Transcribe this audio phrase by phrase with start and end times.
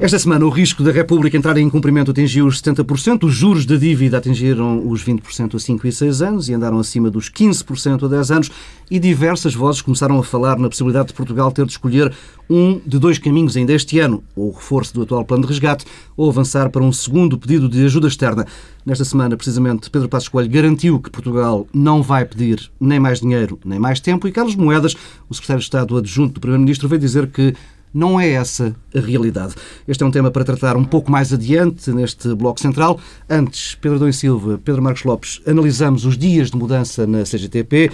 [0.00, 3.76] Esta semana, o risco da República entrar em cumprimento atingiu os 70%, os juros da
[3.76, 8.08] dívida atingiram os 20% a 5 e 6 anos e andaram acima dos 15% a
[8.08, 8.50] 10 anos.
[8.90, 12.14] E diversas vozes começaram a falar na possibilidade de Portugal ter de escolher
[12.48, 15.84] um de dois caminhos ainda este ano, ou o reforço do atual plano de resgate,
[16.16, 18.46] ou avançar para um segundo pedido de ajuda externa.
[18.86, 23.60] Nesta semana, precisamente, Pedro Passos Coelho garantiu que Portugal não vai pedir nem mais dinheiro,
[23.66, 24.96] nem mais tempo, e Carlos Moedas,
[25.28, 27.54] o secretário de Estado adjunto do Primeiro-Ministro, veio dizer que
[27.92, 29.54] não é essa a realidade.
[29.86, 32.98] Este é um tema para tratar um pouco mais adiante neste Bloco Central.
[33.28, 37.90] Antes, Pedro Dom Silva, Pedro Marcos Lopes, analisamos os dias de mudança na CGTP.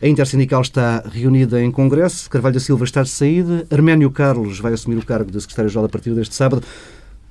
[0.00, 4.72] A Intersindical está reunida em Congresso, Carvalho da Silva está de saída, Arménio Carlos vai
[4.72, 6.62] assumir o cargo de secretário-geral a partir deste sábado.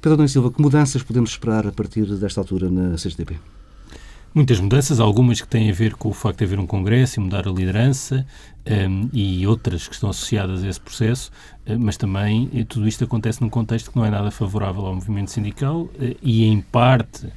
[0.02, 3.38] Pedro Dom Silva, que mudanças podemos esperar a partir desta altura na CGTP?
[4.34, 7.24] Muitas mudanças, algumas que têm a ver com o facto de haver um congresso e
[7.24, 8.26] mudar a liderança,
[8.70, 11.32] um, e outras que estão associadas a esse processo,
[11.66, 14.94] uh, mas também uh, tudo isto acontece num contexto que não é nada favorável ao
[14.94, 17.28] movimento sindical uh, e, em parte,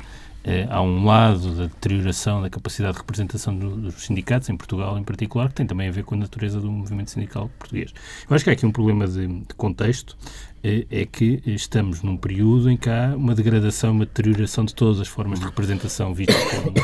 [0.70, 5.04] há um lado da deterioração da capacidade de representação do, dos sindicatos, em Portugal em
[5.04, 7.92] particular, que tem também a ver com a natureza do movimento sindical português.
[8.28, 10.16] Eu acho que há aqui um problema de, de contexto,
[10.62, 15.08] é que estamos num período em que há uma degradação, uma deterioração de todas as
[15.08, 16.74] formas de representação vistas como,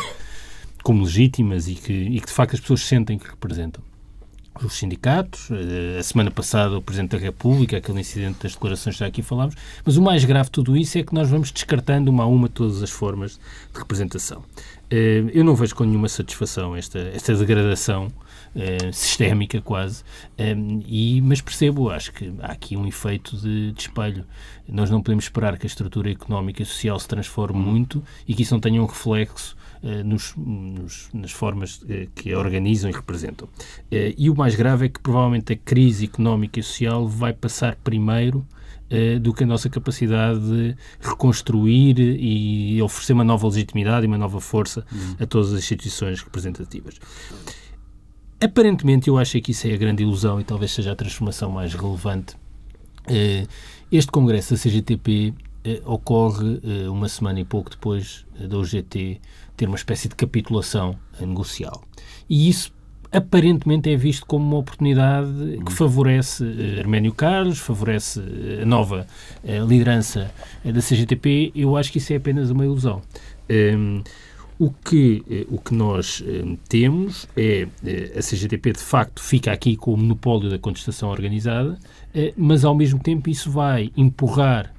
[0.83, 3.83] como legítimas e que, e que, de facto, as pessoas sentem que representam
[4.65, 5.51] os sindicatos.
[5.51, 9.23] Eh, a semana passada, o Presidente da República, aquele incidente das declarações que já aqui
[9.23, 9.55] falámos.
[9.85, 12.49] Mas o mais grave de tudo isso é que nós vamos descartando uma a uma
[12.49, 13.39] todas as formas
[13.73, 14.43] de representação.
[14.91, 18.11] Eh, eu não vejo com nenhuma satisfação esta, esta degradação
[18.59, 20.03] eh, sistémica quase,
[20.87, 24.25] e, mas percebo, acho que há aqui um efeito de, de, espelho.
[24.67, 28.43] Nós não podemos esperar que a estrutura económica e social se transforme muito e que
[28.43, 32.95] isso não tenha um reflexo eh, nos, nos, nas formas eh, que a organizam e
[32.95, 33.47] representam.
[33.91, 38.47] E o mais grave é que provavelmente a crise económica e social vai passar primeiro
[39.21, 44.41] do que a nossa capacidade de reconstruir e oferecer uma nova legitimidade e uma nova
[44.41, 45.17] força uhum.
[45.19, 47.01] a todas as instituições representativas.
[48.41, 51.75] Aparentemente, eu acho que isso é a grande ilusão e talvez seja a transformação mais
[51.75, 52.37] relevante.
[53.91, 55.33] Este congresso da CGTP
[55.85, 59.21] ocorre uma semana e pouco depois da UGT
[59.57, 61.83] ter uma espécie de capitulação negocial.
[62.29, 62.73] E isso
[63.13, 65.31] aparentemente é visto como uma oportunidade
[65.65, 68.21] que favorece uh, Arménio Carlos, favorece
[68.63, 69.07] a nova
[69.67, 70.31] liderança
[70.65, 71.53] da CGTP.
[71.55, 73.01] Eu acho que isso é apenas uma ilusão.
[73.49, 74.03] Um, ehm,
[74.59, 77.69] o que, o que nós um, temos é
[78.17, 81.79] a CGTP de facto fica aqui com o monopólio da contestação organizada,
[82.37, 84.73] mas ao mesmo tempo isso vai empurrar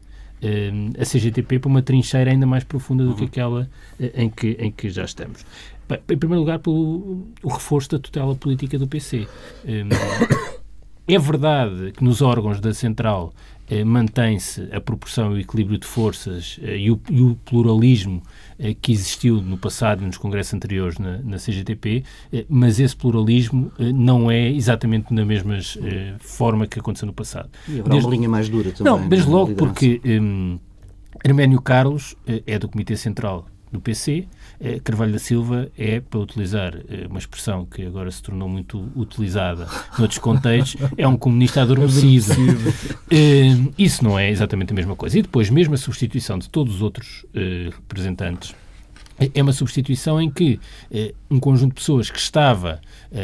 [0.99, 3.27] a CGTP para uma trincheira ainda mais profunda do que uhum.
[3.27, 5.45] aquela eh, em que, em que já estamos.
[5.89, 9.27] Bem, em primeiro lugar, pelo o reforço da tutela política do PC.
[11.09, 13.33] É verdade que nos órgãos da Central
[13.69, 18.21] eh, mantém-se a proporção e o equilíbrio de forças eh, e, o, e, o, pluralismo
[18.21, 18.46] eh,
[18.81, 22.03] que existiu no passado nos congressos anteriores na, na CGTP,
[22.33, 27.13] eh, mas esse pluralismo eh, não é exatamente na mesma eh, forma que aconteceu no
[27.13, 27.49] passado.
[27.67, 28.91] E haverá desde, uma linha mais dura também.
[28.91, 30.57] Não, desde logo porque um,
[31.23, 34.27] Arménio Carlos é do Comitê Central do PC.
[34.59, 38.91] Eh, Carvalho da Silva é, para utilizar eh, uma expressão que agora se tornou muito
[38.95, 39.67] utilizada
[39.99, 42.33] noutros contextos, é um comunista adormecido.
[43.09, 45.17] Eh, isso não é exatamente a mesma coisa.
[45.17, 47.25] E depois, mesmo a substituição de todos os outros
[47.71, 48.53] representantes
[49.33, 50.59] é uma substituição em que
[51.31, 52.81] um conjunto de pessoas que estava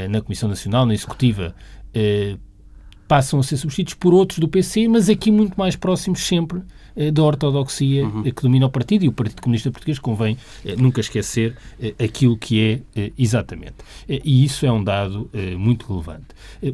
[0.10, 1.54] na Comissão Nacional, na Executiva,
[3.08, 6.64] passam a ser substituídos por outros do PC, mas aqui muito mais próximos sempre eh,
[7.12, 8.24] da ortodoxia uhum.
[8.26, 11.56] Eh, que domina o partido e o Partido Comunista Português convém eh, nunca esquecer
[12.04, 13.76] aquilo que é exatamente.
[14.08, 16.28] E isso é um dado muito relevante.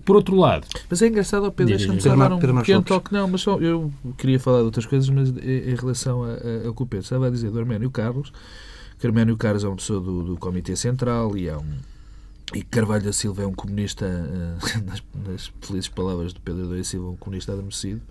[0.04, 0.68] Por outro lado...
[0.90, 3.14] Mas é engraçado, Pedro, deixa-me só dar um pequeno toque.
[3.14, 6.24] Não, mas só, eu queria falar de outras coisas, mas em relação
[6.66, 8.32] ao que o Pedro estava a dizer do Arménio Carlos,
[9.00, 11.78] que Arménio Carlos é uma pessoa do, do Comitê Central e é um
[12.54, 14.08] e Carvalho da Silva é um comunista,
[14.86, 18.02] nas, nas felizes palavras do Pedro da Silva, um comunista adormecido.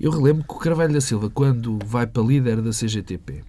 [0.00, 3.42] Eu relembro que o Carvalho da Silva, quando vai para líder da CGTP,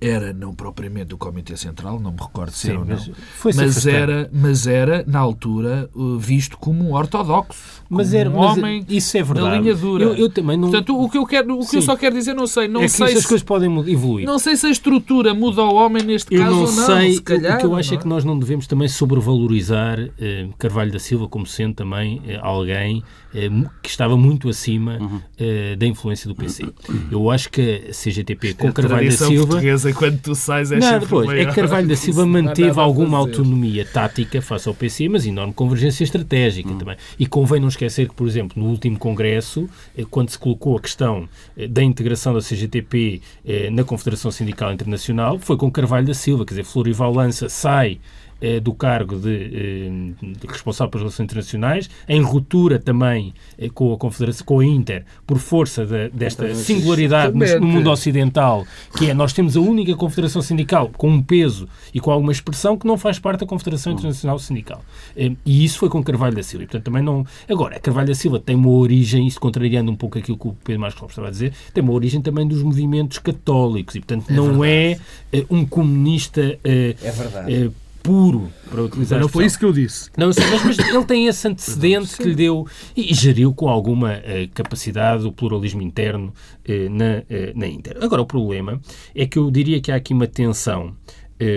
[0.00, 3.86] era não propriamente do Comitê Central, não me recordo se era ou não, mas, mas
[3.86, 8.84] era, mas era, na altura, uh, visto como um ortodoxo, mas era, um mas homem
[8.88, 9.50] isso é verdade.
[9.50, 10.04] da linha dura.
[10.04, 10.70] Eu, eu também não...
[10.70, 12.88] Portanto, o que eu, quero, o que eu só quero dizer, não sei, não é
[12.88, 14.26] sei se as coisas podem evoluir.
[14.26, 16.86] Não sei se a estrutura muda o homem neste eu caso não ou não.
[16.86, 17.96] Sei, se calhar, o que eu acho é?
[17.96, 22.38] é que nós não devemos também sobrevalorizar eh, Carvalho da Silva como sendo também eh,
[22.42, 23.02] alguém
[23.34, 23.48] eh,
[23.82, 25.20] que estava muito acima uhum.
[25.38, 26.64] Eh, da influência do PC.
[27.10, 30.78] Eu acho que a CGTP com a Carvalho da Silva é quando tu sais é
[30.78, 35.26] Não, depois, é que Carvalho da Silva manteve alguma autonomia tática face ao PC, mas
[35.26, 36.78] enorme convergência estratégica hum.
[36.78, 36.96] também.
[37.18, 40.80] E convém não esquecer que, por exemplo, no último Congresso, eh, quando se colocou a
[40.80, 46.14] questão eh, da integração da CGTP eh, na Confederação Sindical Internacional, foi com Carvalho da
[46.14, 47.98] Silva, quer dizer, Florival Lança sai
[48.40, 49.90] eh, do cargo de, eh,
[50.22, 55.04] de, responsável pelas relações internacionais, em ruptura também eh, com a Confederação, com a Inter,
[55.26, 58.64] por força de, desta singularidade no, no, mundo ocidental,
[58.96, 62.76] que é nós temos a única confederação sindical com um peso e com alguma expressão
[62.76, 64.84] que não faz parte da Confederação Internacional Sindical.
[65.16, 66.62] E isso foi com Carvalho da Silva.
[66.62, 67.26] E, portanto, também não.
[67.48, 70.80] Agora, Carvalho da Silva tem uma origem, isso contrariando um pouco aquilo que o Pedro
[70.80, 74.32] Marcos Lopes estava a dizer, tem uma origem também dos movimentos católicos e, portanto, é
[74.32, 75.00] não verdade.
[75.32, 76.56] é um comunista.
[76.62, 77.72] É verdade
[78.08, 80.10] puro, para utilizar Não foi isso que eu disse.
[80.16, 82.66] Não, sei, mas, mas ele tem esse antecedente que lhe deu
[82.96, 86.32] e, e geriu com alguma uh, capacidade o pluralismo interno
[86.66, 87.98] uh, na, uh, na Inter.
[88.00, 88.80] Agora, o problema
[89.14, 90.96] é que eu diria que há aqui uma tensão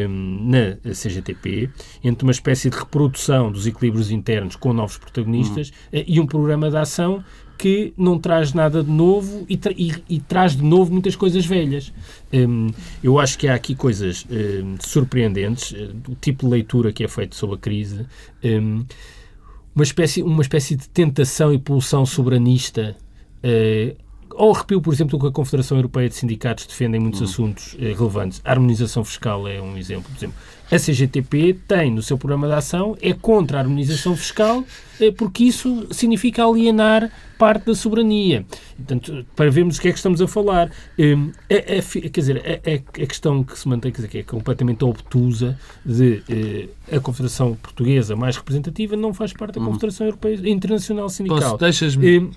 [0.08, 1.68] na CGTP
[2.04, 6.04] entre uma espécie de reprodução dos equilíbrios internos com novos protagonistas uhum.
[6.06, 7.24] e um programa de ação
[7.62, 11.46] que não traz nada de novo e, tra e, e traz de novo muitas coisas
[11.46, 11.94] velhas.
[12.34, 12.72] Um,
[13.04, 17.08] eu acho que há aqui coisas um, surpreendentes, uh, o tipo de leitura que é
[17.08, 18.04] feito sobre a crise,
[18.44, 18.84] um,
[19.76, 22.98] uma, espécie, uma espécie de tentação e pulsão soberanista.
[23.44, 23.96] Uh,
[24.36, 27.26] ao arrepio, por exemplo, do que a Confederação Europeia de Sindicatos defende em muitos hum.
[27.26, 28.42] assuntos eh, relevantes.
[28.44, 30.10] A harmonização fiscal é um exemplo.
[30.12, 30.36] Por exemplo,
[30.72, 34.64] a CGTP tem no seu programa de ação, é contra a harmonização fiscal,
[35.02, 38.46] eh, porque isso significa alienar parte da soberania.
[38.78, 40.72] Portanto, para vermos o que é que estamos a falar.
[40.98, 41.14] Eh,
[41.50, 44.86] a, a, quer dizer, a, a, questão que se mantém, quer dizer, que é completamente
[44.86, 49.66] obtusa de eh, a Confederação Portuguesa mais representativa não faz parte da hum.
[49.66, 51.42] Confederação Europeia Internacional Sindical.
[51.42, 52.32] Posso, deixas-me...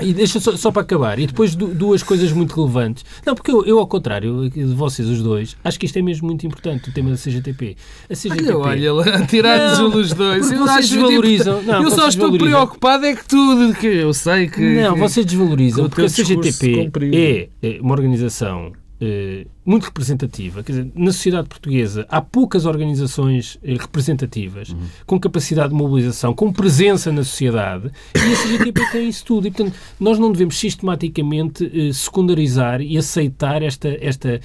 [0.00, 3.04] E deixa só, só, para acabar, e depois duas coisas muito relevantes.
[3.26, 6.26] Não, porque eu, eu, ao contrário de vocês, os dois, acho que isto é mesmo
[6.26, 7.76] muito importante, o tema da CGTP.
[8.08, 8.54] A CGTP.
[8.54, 10.50] Olha, olha, tirar-nos os dois.
[10.50, 11.62] Eu vocês desvalorizam.
[11.62, 14.60] Não, eu só estou preocupado é que tudo, que eu sei que.
[14.60, 20.62] Não, vocês desvalorizam, porque a CGTP é, é uma organização eh, muito representativa.
[20.62, 24.78] Quer dizer, na sociedade portuguesa há poucas organizações eh, representativas uhum.
[25.06, 29.46] com capacidade de mobilização, com presença na sociedade e a CGTP tem isso tudo.
[29.46, 34.40] E, portanto, nós não devemos sistematicamente eh, secundarizar e aceitar esta, esta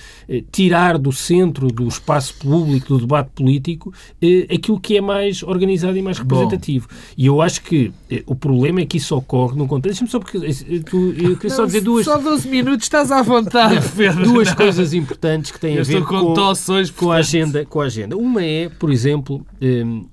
[0.51, 3.93] tirar do centro do espaço público, do debate político,
[4.53, 6.87] aquilo que é mais organizado e mais representativo.
[6.89, 6.95] Bom.
[7.17, 7.91] E eu acho que
[8.25, 10.03] o problema é que isso ocorre num contexto.
[10.03, 10.39] Deixa-me só porque
[10.81, 12.05] tu, eu queria só dizer duas.
[12.05, 14.23] Só 12 minutos estás à vontade, Pedro.
[14.23, 15.12] Duas duas coisas importantes
[15.51, 16.33] que têm Eu a ver com, com,
[16.95, 18.17] com, a agenda, com a agenda.
[18.17, 20.05] Uma é, por exemplo, hum,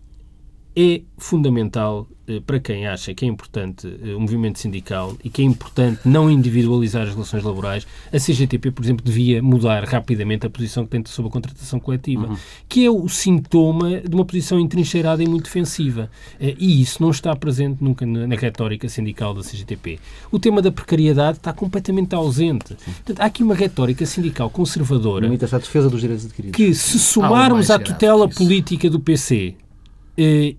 [0.80, 5.42] é fundamental eh, para quem acha que é importante eh, o movimento sindical e que
[5.42, 10.50] é importante não individualizar as relações laborais, a CGTP, por exemplo, devia mudar rapidamente a
[10.50, 12.36] posição que tem sobre a contratação coletiva, uhum.
[12.68, 16.10] que é o sintoma de uma posição entrincheirada e muito defensiva.
[16.40, 19.98] Eh, e isso não está presente nunca na retórica sindical da CGTP.
[20.30, 22.74] O tema da precariedade está completamente ausente.
[22.74, 25.26] Portanto, há aqui uma retórica sindical conservadora.
[25.26, 26.56] Limita-se à defesa dos direitos adquiridos.
[26.56, 29.69] Que, se somarmos à tutela política do PC eh,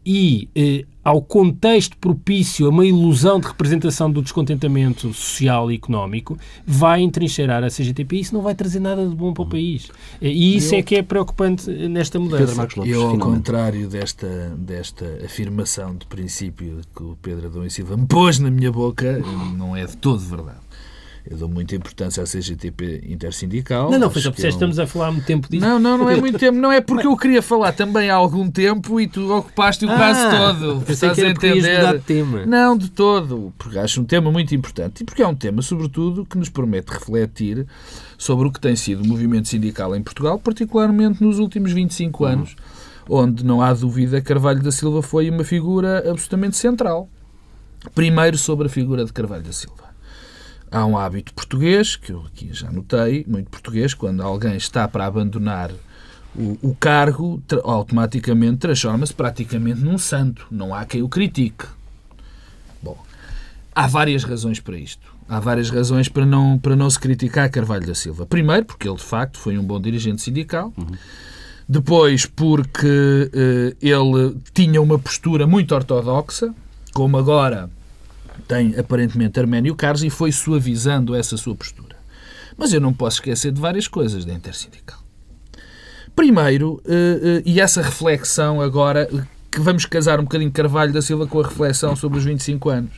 [0.05, 6.37] e eh, ao contexto propício a uma ilusão de representação do descontentamento social e económico,
[6.65, 9.89] vai entrincheirar a CGTP e isso não vai trazer nada de bom para o país.
[10.21, 12.61] Eh, e isso eu, é que é preocupante nesta mudança.
[12.61, 13.19] Lopes, eu, ao finalmente.
[13.19, 18.49] contrário desta, desta afirmação de princípio que o Pedro Adão e Silva me pôs na
[18.51, 19.21] minha boca,
[19.57, 20.70] não é de todo verdade.
[21.29, 23.91] Eu dou muita importância à CGTP intersindical.
[23.91, 25.65] Não, não, foi só porque é estamos a falar há muito tempo disso.
[25.65, 26.57] Não, não, não é muito tempo.
[26.57, 29.97] Não é porque eu queria falar também há algum tempo e tu ocupaste o ah,
[29.97, 30.91] caso todo.
[30.91, 31.93] Estás que a entender?
[31.93, 32.45] De tema.
[32.45, 33.53] Não, de todo.
[33.57, 36.89] Porque acho um tema muito importante e porque é um tema, sobretudo, que nos permite
[36.89, 37.67] refletir
[38.17, 42.29] sobre o que tem sido o movimento sindical em Portugal, particularmente nos últimos 25 uhum.
[42.29, 42.55] anos,
[43.07, 47.07] onde não há dúvida Carvalho da Silva foi uma figura absolutamente central.
[47.95, 49.90] Primeiro sobre a figura de Carvalho da Silva.
[50.71, 55.05] Há um hábito português, que eu aqui já notei, muito português, quando alguém está para
[55.05, 55.69] abandonar
[56.33, 60.47] o, o cargo, tra automaticamente transforma-se praticamente num santo.
[60.49, 61.65] Não há quem o critique.
[62.81, 62.97] Bom,
[63.75, 65.11] há várias razões para isto.
[65.27, 68.25] Há várias razões para não, para não se criticar Carvalho da Silva.
[68.25, 70.73] Primeiro, porque ele de facto foi um bom dirigente sindical.
[70.77, 70.87] Uhum.
[71.67, 76.53] Depois, porque uh, ele tinha uma postura muito ortodoxa,
[76.93, 77.69] como agora
[78.47, 81.95] tem aparentemente Arménio Carlos e foi suavizando essa sua postura.
[82.57, 84.99] Mas eu não posso esquecer de várias coisas da Intersindical.
[86.15, 89.09] Primeiro, eh, eh, e essa reflexão agora,
[89.49, 92.91] que vamos casar um bocadinho Carvalho da Silva com a reflexão sobre os 25 anos.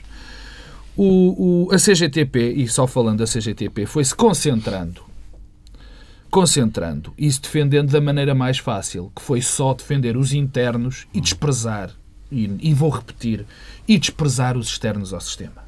[0.95, 5.13] O, o, a CGTP, e só falando da CGTP, foi-se concentrando
[6.33, 11.21] concentrando e se defendendo da maneira mais fácil, que foi só defender os internos e
[11.21, 11.91] desprezar,
[12.33, 13.45] e, e vou repetir,
[13.87, 15.63] e desprezar os externos ao sistema.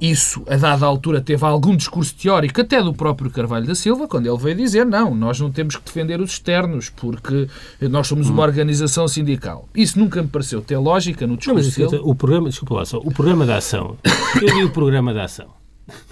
[0.00, 4.26] Isso, a dada altura, teve algum discurso teórico, até do próprio Carvalho da Silva, quando
[4.26, 7.48] ele veio dizer: não, nós não temos que defender os externos, porque
[7.82, 9.68] nós somos uma organização sindical.
[9.74, 11.80] Isso nunca me pareceu ter lógica no discurso.
[11.80, 13.98] Não, mas, o programa, desculpa lá só, o programa da ação,
[14.40, 15.57] eu li o programa da ação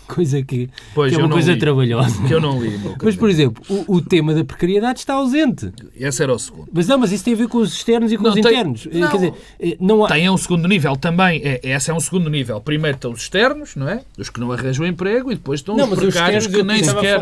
[0.15, 2.23] coisa que, pois, que é uma coisa li, trabalhosa.
[2.27, 2.79] Que eu não li.
[3.03, 5.73] Mas, por exemplo, o, o, tema da precariedade está ausente.
[5.95, 6.69] Esse era o segundo.
[6.73, 8.45] Mas não, mas isso tem a ver com os externos e com não, os tem,
[8.45, 8.89] internos.
[8.93, 10.09] Não, Quer dizer, eh, não há...
[10.09, 11.41] Tem um segundo nível também.
[11.45, 12.61] É, esse é um segundo nível.
[12.61, 14.03] Primeiro estão os externos, não é?
[14.19, 17.21] Os que não arranjam emprego e depois estão não, os precários que nem sequer...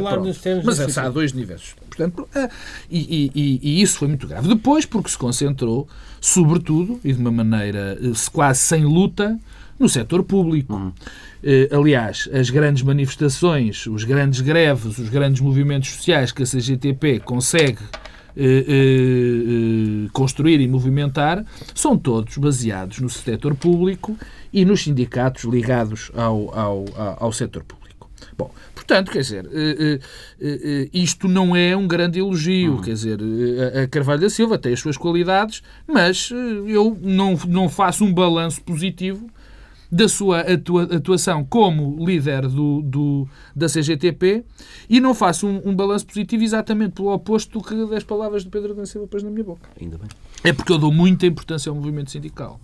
[0.65, 1.75] Mas é, há dois níveis.
[1.89, 2.49] Portanto, é,
[2.91, 4.49] e, e, e, isso foi muito grave.
[4.49, 5.89] Depois, porque se concentrou,
[6.21, 9.39] sobretudo, e de uma maneira eh, quase sem luta,
[9.79, 10.75] no setor público.
[10.75, 10.93] Uhum.
[11.47, 17.21] Eh, aliás, as grandes manifestações, os grandes greves, os grandes movimentos sociais que a CGTP
[17.21, 17.83] consegue
[18.35, 24.17] eh, eh, construir e movimentar são todos baseados no setor público
[24.51, 26.85] e nos sindicatos ligados ao, ao,
[27.19, 28.09] ao setor público.
[28.39, 29.47] Bom, portanto, quer dizer,
[30.93, 32.77] isto não é um grande elogio.
[32.77, 32.81] Uhum.
[32.81, 33.19] Quer dizer,
[33.83, 36.31] a Carvalho da Silva tem as suas qualidades, mas
[36.67, 39.29] eu não, não faço um balanço positivo
[39.91, 44.45] da sua atuação como líder do, do da CGTP
[44.89, 48.51] e não faço um, um balanço positivo exatamente pelo oposto do que das palavras de
[48.51, 49.69] Pedro da Silva pôs na minha boca.
[49.81, 50.09] Ainda bem.
[50.43, 52.61] É porque eu dou muita importância ao movimento sindical.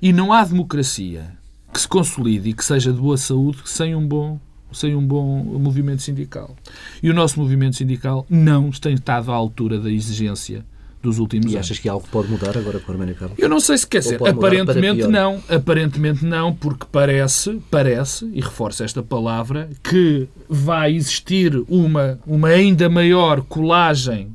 [0.00, 1.36] E não há democracia
[1.72, 4.38] que se consolide e que seja de boa saúde sem um bom
[4.72, 6.56] sem um bom movimento sindical.
[7.00, 10.64] E o nosso movimento sindical não tem estado à altura da exigência
[11.04, 11.68] dos últimos e anos.
[11.68, 13.38] E achas que algo pode mudar agora com o Arménio Carlos?
[13.38, 14.18] Eu não sei se quer dizer.
[14.26, 15.40] Aparentemente não.
[15.48, 22.88] Aparentemente não, porque parece, parece, e reforço esta palavra, que vai existir uma, uma ainda
[22.88, 24.32] maior colagem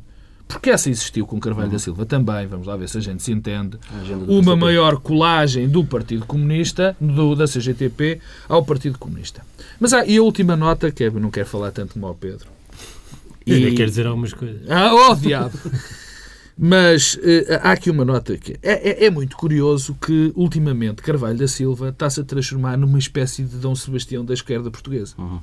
[0.47, 1.73] porque essa existiu com Carvalho uhum.
[1.73, 3.77] da Silva também, vamos lá ver se a gente se entende,
[4.27, 9.45] uma maior colagem do Partido Comunista, do, da CGTP, ao Partido Comunista.
[9.79, 12.47] Mas há, e a última nota, que é, não quero falar tanto como ao Pedro.
[13.45, 13.73] E...
[13.73, 14.61] Quer dizer algumas coisas.
[14.67, 15.55] Ah, oh, diabo!
[16.61, 17.19] Mas uh,
[17.63, 21.87] há aqui uma nota que é, é, é, muito curioso que, ultimamente, Carvalho da Silva
[21.87, 25.13] está-se a transformar numa espécie de Dom Sebastião da esquerda portuguesa.
[25.17, 25.39] Uhum.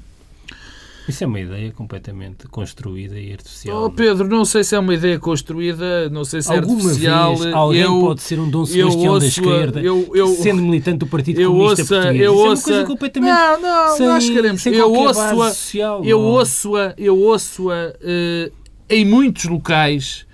[1.08, 3.85] Isso é uma ideia completamente construída e artificial.
[3.85, 7.37] Oh, Pedro, não sei se é uma ideia construída, não sei se é Alguma artificial.
[7.37, 10.99] Vez alguém eu, pode ser um Dom Sebastião ouço, da esquerda, eu, eu, sendo militante
[10.99, 12.20] do Partido eu Comunista Português.
[12.23, 14.61] Eu ouço, é uma coisa completamente não, não, sem, nós queremos.
[14.62, 18.52] Sem eu ouço-a, social, eu ouço-a, eu ouço-a uh,
[18.90, 20.25] em muitos locais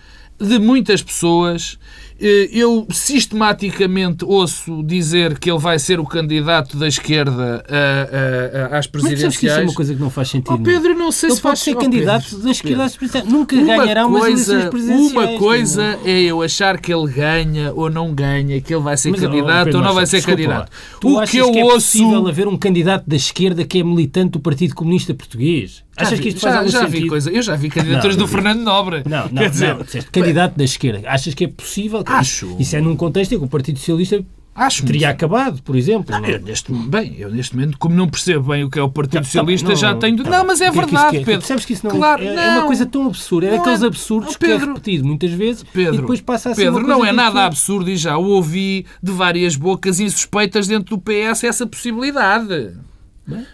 [0.42, 1.78] de muitas pessoas.
[2.24, 8.76] Eh, eu sistematicamente ouço dizer que ele vai ser o candidato da esquerda a, a,
[8.76, 9.24] a, às presidenciais.
[9.24, 10.54] Mas que isso é uma coisa que não faz sentido.
[10.54, 13.32] Oh, Pedro, não sei ele se pode ser candidato Pedro, da esquerda às presidenciais.
[13.32, 15.12] Nunca uma ganhará umas coisa, presidenciais.
[15.12, 19.10] Uma coisa é eu achar que ele ganha ou não ganha, que ele vai ser
[19.10, 20.70] Mas, oh, candidato oh, Pedro, ou não vai ser candidato.
[20.70, 20.98] Lá.
[21.00, 21.74] Tu o que eu que é ouço...
[21.74, 25.82] possível haver um candidato da esquerda que é militante do Partido Comunista Português?
[25.94, 27.02] Achas vi, que isto faz já, já sentido?
[27.02, 27.30] vi coisa.
[27.30, 29.02] Eu já vi candidaturas não, do Fernando Nobre.
[29.04, 29.84] Não, não, dizer, não.
[30.10, 31.02] Candidato da esquerda.
[31.06, 32.02] Achas que é possível?
[32.18, 32.56] Acho.
[32.58, 35.16] Isso é num contexto em que o Partido Socialista Acho teria muito.
[35.16, 36.14] acabado, por exemplo.
[36.14, 38.88] Não, eu neste, bem, eu neste momento, como não percebo bem o que é o
[38.90, 40.22] Partido tá, Socialista, não, já tenho.
[40.22, 41.24] Tá, não, mas é verdade, que é?
[41.24, 41.40] Pedro.
[41.40, 43.46] Percebes que isso não, claro, é, não, é uma coisa tão absurda.
[43.46, 46.64] É daqueles absurdos Pedro, que é repetido muitas vezes Pedro, e depois passa a ser
[46.64, 51.44] Pedro, não é nada absurdo e já ouvi de várias bocas insuspeitas dentro do PS
[51.44, 52.74] essa possibilidade.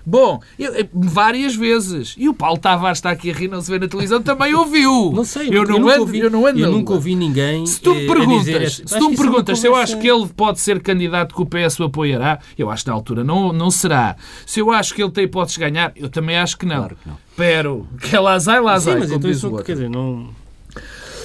[0.04, 2.14] Bom, eu, várias vezes.
[2.16, 5.12] E o Paulo Tavares está aqui a rir, não se vê na televisão, também ouviu.
[5.18, 6.58] Não sei, eu, não ando, ouvi, eu não ando.
[6.60, 7.66] Eu nunca ouvi ninguém.
[7.66, 10.26] Se tu me eh, perguntas, se tu me é perguntas se eu acho que ele
[10.28, 13.70] pode ser candidato que o PS o apoiará, eu acho que na altura não, não
[13.70, 14.16] será.
[14.46, 16.76] Se eu acho que ele tem hipóteses de ganhar, eu também acho que não.
[16.76, 17.16] Claro que não.
[17.36, 18.98] Pero, que é sai, lá sai.
[18.98, 20.28] Mas então isso, quer dizer, não.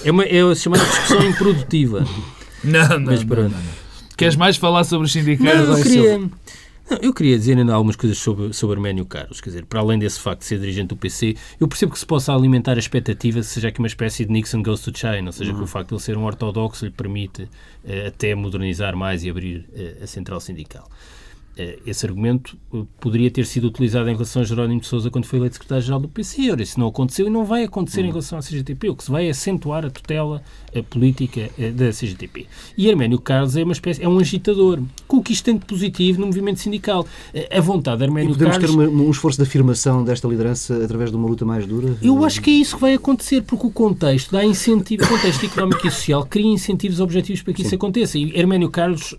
[0.03, 2.05] É, uma, é chamada discussão improdutiva.
[2.63, 3.59] Não, não, mas, não, não, não.
[4.15, 5.67] Queres mais falar sobre os sindicatos?
[5.67, 6.29] Não, eu queria...
[6.89, 9.39] Não, eu queria dizer ainda algumas coisas sobre, sobre Arménio Carlos.
[9.39, 12.05] Quer dizer, para além desse facto de ser dirigente do PC, eu percebo que se
[12.05, 15.31] possa alimentar a expectativa de seja aqui uma espécie de Nixon goes to China, ou
[15.31, 15.59] seja, uhum.
[15.59, 19.29] que o facto de ele ser um ortodoxo lhe permite uh, até modernizar mais e
[19.29, 20.89] abrir uh, a central sindical.
[21.55, 25.25] Eh, esse argumento eh, poderia ter sido utilizado em relação a Jerónimo de Sousa quando
[25.25, 26.51] foi eleito secretário-geral do PC.
[26.51, 28.09] Ora, isso não aconteceu e não vai acontecer em hum.
[28.09, 28.89] relação à CGTP.
[28.89, 30.41] O que se vai é acentuar a tutela
[30.75, 32.47] a política eh, da CGTP.
[32.75, 35.65] E Arménio Carlos é uma espécie, é um agitador, com o que isto tem de
[35.65, 37.05] positivo no movimento sindical.
[37.51, 38.75] A vontade de Arménio e podemos Carlos...
[38.75, 41.95] ter uma, um esforço de afirmação desta liderança através de uma luta mais dura?
[42.01, 45.45] Eu acho que é isso que vai acontecer, porque o contexto dá incentivo, o contexto
[45.45, 47.67] económico e social cria incentivos objetivos para que Sim.
[47.67, 48.17] isso aconteça.
[48.17, 49.15] E Arménio Carlos,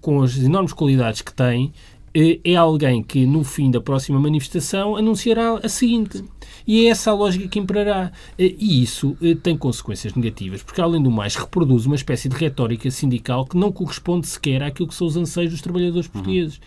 [0.00, 1.72] com as enormes qualidades que tem,
[2.14, 6.24] eh, é alguém que, no fim da próxima manifestação, anunciará a seguinte.
[6.68, 8.12] E é essa a lógica que imperará.
[8.38, 12.36] Eh, e isso eh, tem consequências negativas, porque, além do mais, reproduz uma espécie de
[12.36, 16.60] retórica sindical que não corresponde sequer àquilo que são os anseios dos trabalhadores portugueses.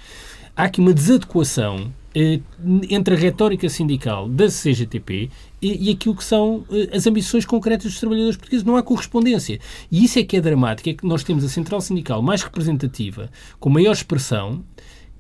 [0.56, 1.94] Há aqui uma desadequação
[2.90, 5.30] entre a retórica sindical da CGTP
[5.62, 8.66] e, e aquilo que são as ambições concretas dos trabalhadores portugueses.
[8.66, 9.60] Não há correspondência.
[9.90, 13.30] E isso é que é dramático, é que nós temos a central sindical mais representativa,
[13.60, 14.64] com maior expressão,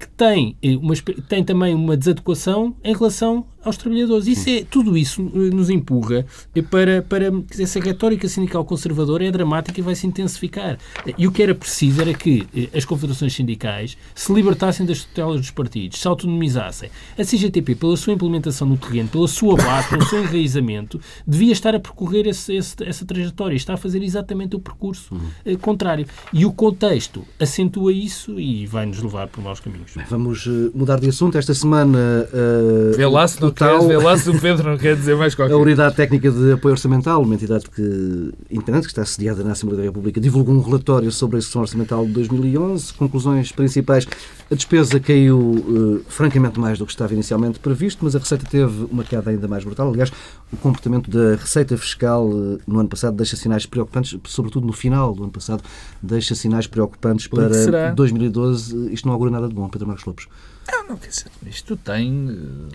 [0.01, 0.95] que tem, uma,
[1.29, 4.25] tem também uma desadequação em relação aos trabalhadores.
[4.25, 6.25] Isso é, tudo isso eh, nos empurra
[6.71, 10.79] para, para dizer, essa retórica sindical conservadora é dramática e vai se intensificar.
[11.17, 15.39] E o que era preciso era que eh, as confederações sindicais se libertassem das tutelas
[15.39, 16.89] dos partidos, se autonomizassem.
[17.15, 21.75] A CGTP, pela sua implementação no terreno, pela sua base, pelo seu enraizamento, devia estar
[21.75, 25.15] a percorrer esse, esse, essa trajetória, está a fazer exatamente o percurso
[25.61, 26.07] contrário.
[26.33, 29.90] E o contexto acentua isso e vai-nos levar por maus caminhos.
[29.93, 31.37] Bem, vamos mudar de assunto.
[31.37, 32.25] Esta semana.
[32.31, 33.85] Uh, Vê lá se não total.
[33.85, 36.71] Quer, lá se o Pedro não quer dizer mais qualquer A Unidade Técnica de Apoio
[36.71, 41.11] Orçamental, uma entidade que, independente que está sediada na Assembleia da República, divulgou um relatório
[41.11, 42.93] sobre a execução orçamental de 2011.
[42.93, 44.07] Conclusões principais:
[44.49, 48.87] a despesa caiu uh, francamente mais do que estava inicialmente previsto, mas a receita teve
[48.89, 49.89] uma queda ainda mais brutal.
[49.89, 50.09] Aliás,
[50.53, 55.13] o comportamento da receita fiscal uh, no ano passado deixa sinais preocupantes, sobretudo no final
[55.13, 55.61] do ano passado,
[56.01, 58.93] deixa sinais preocupantes para 2012.
[58.93, 60.27] Isto não augura nada de bom, Pedro Marcos Lopes.
[60.67, 62.69] Não, não, quer dizer, isto tem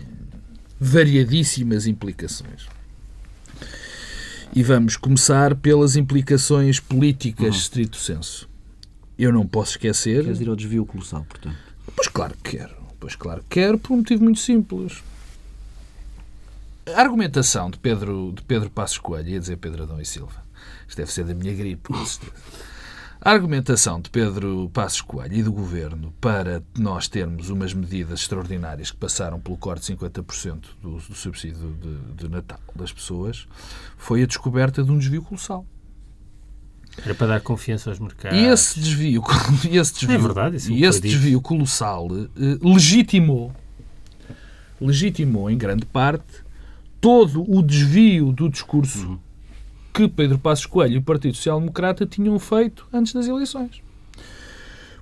[0.79, 2.69] variadíssimas implicações.
[4.55, 7.61] E vamos começar pelas implicações políticas, uhum.
[7.61, 8.49] estrito senso.
[9.19, 10.25] Eu não posso esquecer.
[10.25, 11.57] Queres ir ao desvio colossal, portanto?
[11.95, 12.75] Pois claro que quero.
[12.99, 15.03] Pois claro que quero, por um motivo muito simples.
[16.95, 20.45] A argumentação de Pedro, de Pedro Passos Coelho, ia dizer Pedro Adão e Silva,
[20.87, 22.33] isto deve ser da minha gripe, com certeza.
[23.27, 28.93] A argumentação de Pedro Passos Coelho e do Governo para nós termos umas medidas extraordinárias
[28.93, 33.49] que passaram pelo corte de 50% do, do subsídio de, de Natal das pessoas
[33.97, 35.67] foi a descoberta de um desvio colossal.
[37.05, 38.39] Era para dar confiança aos mercados.
[38.39, 39.25] E esse desvio,
[39.73, 43.53] esse desvio, é verdade, e esse desvio colossal eh, legitimou,
[44.81, 46.45] legitimou em grande parte
[47.01, 49.26] todo o desvio do discurso uhum
[49.97, 53.81] que Pedro Passos Coelho e o Partido Social Democrata tinham feito antes das eleições.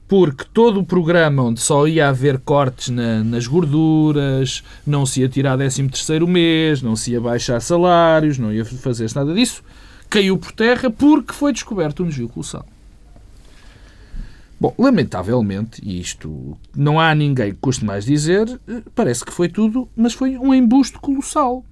[0.07, 5.29] Porque todo o programa onde só ia haver cortes na, nas gorduras, não se ia
[5.29, 9.65] tirar 13 terceiro mês, não se ia baixar salários, não ia fazer-se nada disso,
[10.09, 12.65] caiu por terra porque foi descoberto um desvio colossal.
[14.61, 18.61] Bom, lamentavelmente, e isto não há ninguém que custe mais dizer,
[18.95, 21.65] parece que foi tudo, mas foi um embuste colossal.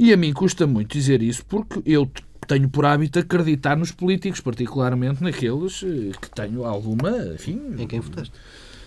[0.00, 2.10] E a mim custa muito dizer isso porque eu
[2.48, 7.60] tenho por hábito acreditar nos políticos, particularmente naqueles eh, que tenho alguma, enfim...
[7.76, 8.32] Em quem votaste?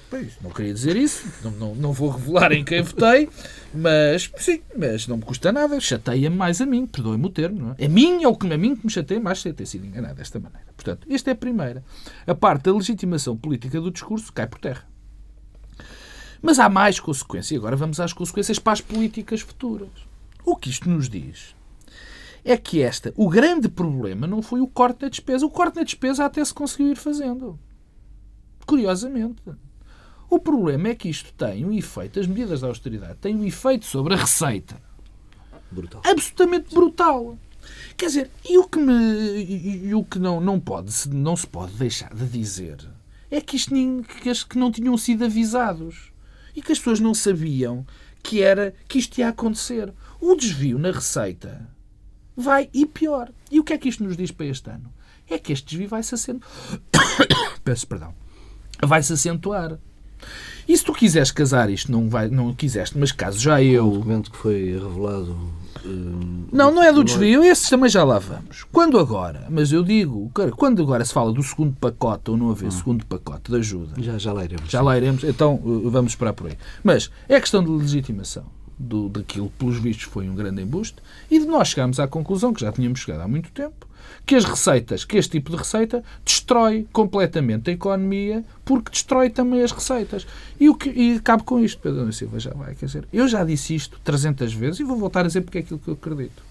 [0.09, 3.29] Pois, não queria dizer isso, não, não, não vou revelar em quem votei,
[3.71, 7.75] mas sim, mas não me custa nada, chateia-me mais a mim, perdoe-me o termo, não
[7.77, 7.85] é?
[7.85, 10.15] A mim é o que a mim que me chateia mais sem ter sido enganado
[10.15, 10.65] desta maneira.
[10.75, 11.83] Portanto, esta é a primeira.
[12.25, 14.83] A parte da legitimação política do discurso cai por terra.
[16.41, 17.51] Mas há mais consequências.
[17.51, 20.12] E agora vamos às consequências para as políticas futuras.
[20.45, 21.55] O que isto nos diz
[22.43, 25.45] é que esta, o grande problema não foi o corte da despesa.
[25.45, 27.57] O corte da despesa até se conseguiu ir fazendo.
[28.65, 29.41] Curiosamente.
[30.29, 33.85] O problema é que isto tem um efeito, as medidas de austeridade têm um efeito
[33.85, 34.75] sobre a receita.
[35.71, 36.01] Brutal.
[36.03, 37.37] Absolutamente brutal.
[37.95, 41.47] Quer dizer, e o que, me, e, e o que não, não, pode, não se
[41.47, 42.77] pode deixar de dizer
[43.31, 46.11] é que, isto, que, que não tinham sido avisados
[46.55, 47.85] e que as pessoas não sabiam
[48.21, 51.67] que era que isto ia acontecer o desvio na receita
[52.35, 53.29] vai e pior.
[53.51, 54.89] E o que é que isto nos diz para este ano?
[55.29, 56.49] É que este desvio vai-se acentuar.
[57.61, 58.13] Peço perdão.
[58.81, 59.77] Vai-se acentuar.
[60.65, 63.85] E se tu quiseres casar isto, não, vai, não quiseste, mas caso já eu.
[63.85, 65.37] O documento que foi revelado.
[65.83, 68.63] Uh, não, não é do desvio, esses também já lá vamos.
[68.71, 72.67] Quando agora, mas eu digo, quando agora se fala do segundo pacote ou não haver
[72.67, 72.71] hum.
[72.71, 74.01] segundo pacote de ajuda.
[74.01, 74.69] Já, já lá iremos.
[74.69, 76.57] Já lá iremos, então uh, vamos esperar por aí.
[76.81, 78.45] Mas é questão de legitimação
[78.83, 80.97] do, daquilo, pelos vistos, foi um grande embuste,
[81.29, 83.87] e de nós chegarmos à conclusão, que já tínhamos chegado há muito tempo,
[84.25, 89.61] que as receitas, que este tipo de receita destrói completamente a economia porque destrói também
[89.61, 90.25] as receitas.
[90.59, 93.43] E, o que, e cabe com isto, Pedro Silva já vai, quer dizer, eu já
[93.43, 96.43] disse isto 300 vezes e vou voltar a dizer porque é aquilo que eu acredito.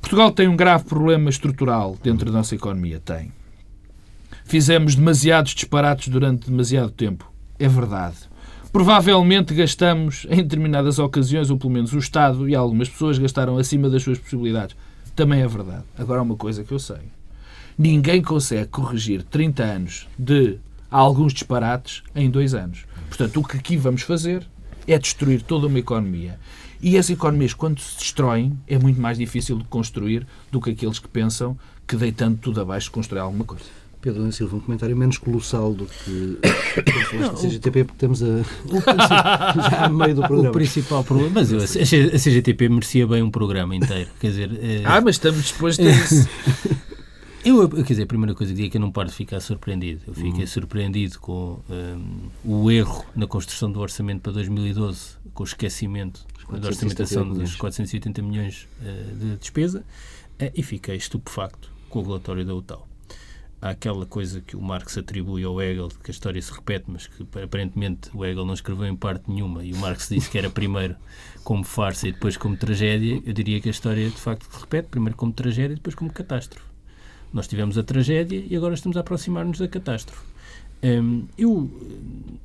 [0.00, 3.32] Portugal tem um grave problema estrutural dentro da nossa economia, tem.
[4.44, 8.16] Fizemos demasiados disparates durante demasiado tempo, é verdade.
[8.72, 13.90] Provavelmente gastamos em determinadas ocasiões, ou pelo menos o Estado e algumas pessoas gastaram acima
[13.90, 14.76] das suas possibilidades.
[15.16, 15.82] Também é verdade.
[15.98, 17.00] Agora, há uma coisa que eu sei:
[17.76, 22.84] ninguém consegue corrigir 30 anos de alguns disparates em dois anos.
[23.08, 24.46] Portanto, o que aqui vamos fazer
[24.86, 26.38] é destruir toda uma economia.
[26.80, 31.00] E as economias, quando se destroem, é muito mais difícil de construir do que aqueles
[31.00, 33.64] que pensam que deitando tudo abaixo construir alguma coisa.
[34.00, 38.42] Pedro da Silva, um comentário menos colossal do que a CGTP, porque estamos a,
[39.70, 40.48] já a meio do programa.
[40.48, 44.08] O principal problema, mas eu, a CGTP merecia bem um programa inteiro.
[44.18, 44.82] Quer dizer, é...
[44.84, 46.28] Ah, mas estamos dispostos a isso.
[47.42, 49.40] Eu, quer dizer, a primeira coisa que digo é que eu não paro de ficar
[49.40, 50.02] surpreendido.
[50.06, 50.46] Eu fiquei uhum.
[50.46, 56.68] surpreendido com um, o erro na construção do orçamento para 2012, com o esquecimento da
[56.68, 62.54] orçamentação dos 480 milhões uh, de despesa, uh, e fiquei estupefacto com o relatório da
[62.54, 62.89] UTAL.
[63.62, 67.06] Há aquela coisa que o Marx atribui ao Hegel, que a história se repete, mas
[67.06, 70.48] que aparentemente o Hegel não escreveu em parte nenhuma, e o Marx disse que era
[70.48, 70.96] primeiro
[71.44, 73.20] como farsa e depois como tragédia.
[73.24, 76.10] Eu diria que a história de facto se repete, primeiro como tragédia e depois como
[76.10, 76.70] catástrofe.
[77.32, 80.24] Nós tivemos a tragédia e agora estamos a aproximar-nos da catástrofe.
[80.82, 81.70] Um, eu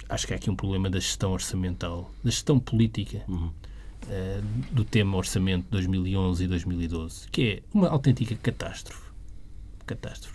[0.10, 3.48] acho que há aqui um problema da gestão orçamental, da gestão política uhum.
[3.48, 9.06] uh, do tema orçamento de 2011 e 2012, que é uma autêntica catástrofe.
[9.86, 10.35] Catástrofe.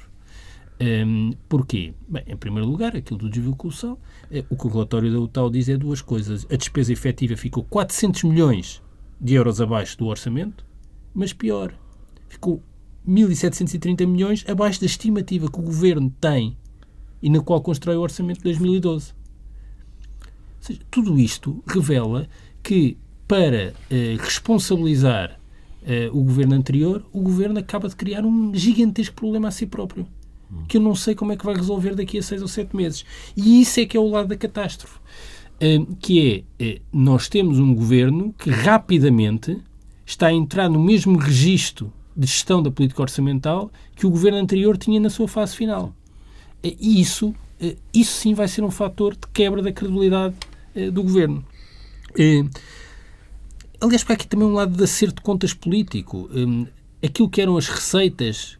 [0.80, 1.92] Um, porquê?
[2.08, 3.98] Bem, em primeiro lugar, aquilo do desvio colossal.
[4.48, 6.46] O que o relatório da UTAL diz é duas coisas.
[6.50, 8.82] A despesa efetiva ficou 400 milhões
[9.20, 10.64] de euros abaixo do orçamento,
[11.12, 11.74] mas pior,
[12.28, 12.62] ficou
[13.06, 16.56] 1.730 milhões abaixo da estimativa que o governo tem
[17.22, 19.12] e na qual constrói o orçamento de 2012.
[19.12, 22.26] Ou seja, tudo isto revela
[22.62, 22.96] que,
[23.28, 25.38] para eh, responsabilizar
[25.82, 30.06] eh, o governo anterior, o governo acaba de criar um gigantesco problema a si próprio.
[30.68, 33.04] Que eu não sei como é que vai resolver daqui a seis ou sete meses.
[33.36, 34.98] E isso é que é o lado da catástrofe.
[35.60, 39.58] Eh, que é, eh, nós temos um governo que rapidamente
[40.06, 44.78] está a entrar no mesmo registro de gestão da política orçamental que o governo anterior
[44.78, 45.94] tinha na sua fase final.
[46.62, 47.34] E isso,
[47.92, 50.34] isso sim vai ser um fator de quebra da credibilidade
[50.74, 51.44] eh, do governo.
[53.80, 56.28] Aliás, há aqui também um lado de acerto de contas político.
[57.02, 58.58] Aquilo que eram as receitas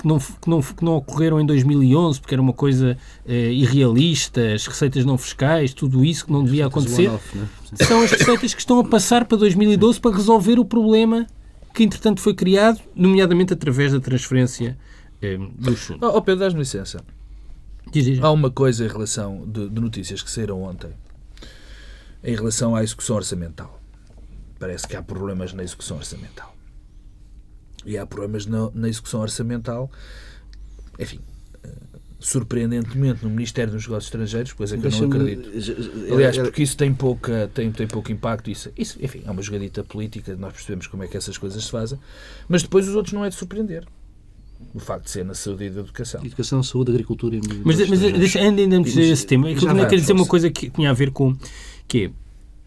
[0.00, 4.54] que não, que não, que não ocorreram em 2011 porque era uma coisa eh, irrealista,
[4.54, 7.48] as receitas não fiscais, tudo isso que não devia acontecer, né?
[7.86, 11.26] são as receitas que estão a passar para 2012 para resolver o problema
[11.74, 14.76] que entretanto foi criado, nomeadamente através da transferência
[15.22, 15.98] eh, do Chun.
[16.00, 17.04] Oh, oh Pedro, dás-me licença.
[17.90, 18.22] Diz, diz.
[18.22, 20.90] Há uma coisa em relação de, de, notícias que saíram ontem
[22.22, 23.80] em relação à execução orçamental.
[24.58, 26.49] Parece que há problemas na execução orçamental.
[27.84, 29.90] E há problemas na, na execução orçamental,
[30.98, 31.20] enfim,
[32.20, 35.50] surpreendentemente no Ministério dos Negócios Estrangeiros, coisa que eu não acredito.
[36.12, 38.50] Aliás, porque isso tem, pouca, tem, tem pouco impacto.
[38.50, 41.70] Isso, isso, enfim, é uma jogadita política, nós percebemos como é que essas coisas se
[41.70, 41.98] fazem,
[42.46, 43.86] mas depois os outros não é de surpreender.
[44.74, 46.22] O facto de ser na saúde e da educação.
[46.22, 49.50] Educação, saúde, agricultura e Mas, mas deixa, ainda ainda esse tema.
[49.50, 51.34] Eu queria dizer uma coisa que tinha a ver com.
[51.88, 52.10] que é,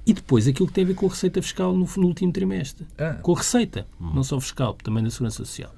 [0.05, 2.85] e depois aquilo que tem a ver com a receita fiscal no, no último trimestre.
[2.97, 3.13] Ah.
[3.21, 4.11] Com a receita, hum.
[4.13, 5.73] não só fiscal, também da segurança social.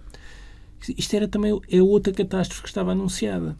[0.97, 3.57] Isto era também é outra catástrofe que estava anunciada.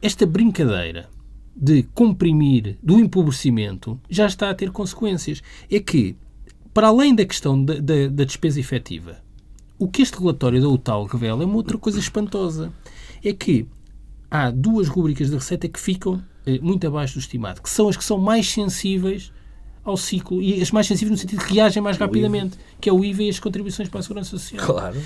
[0.00, 1.08] Esta brincadeira
[1.56, 5.42] de comprimir, do empobrecimento, já está a ter consequências.
[5.70, 6.16] É que,
[6.72, 9.22] para além da questão da, da, da despesa efetiva,
[9.78, 12.72] o que este relatório da UTAL revela é uma outra coisa espantosa.
[13.22, 13.66] É que
[14.30, 17.96] há duas rubricas da receita que ficam eh, muito abaixo do estimado, que são as
[17.96, 19.32] que são mais sensíveis
[19.84, 23.04] ao ciclo e as mais sensíveis no sentido que reagem mais rapidamente, que é o
[23.04, 24.64] IVA e as contribuições para a segurança social.
[24.64, 24.96] Claro.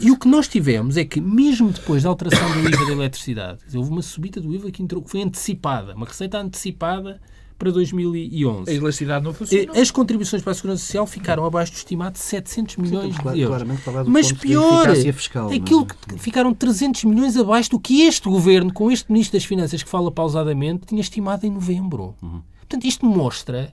[0.00, 3.60] E o que nós tivemos é que, mesmo depois da alteração do IVA da eletricidade,
[3.74, 7.20] houve uma subida do IVA que, entrou, que foi antecipada, uma receita antecipada
[7.58, 8.70] para 2011.
[8.70, 9.74] A eletricidade não funcionou.
[9.74, 13.40] As contribuições para a Segurança Social ficaram abaixo do estimado de 700 milhões Sim, de
[13.40, 13.62] euros.
[14.06, 16.16] Mas pior, fiscal, aquilo mas...
[16.16, 19.88] que ficaram 300 milhões abaixo do que este governo, com este Ministro das Finanças que
[19.88, 22.14] fala pausadamente, tinha estimado em novembro.
[22.22, 22.42] Uhum.
[22.58, 23.72] Portanto, isto mostra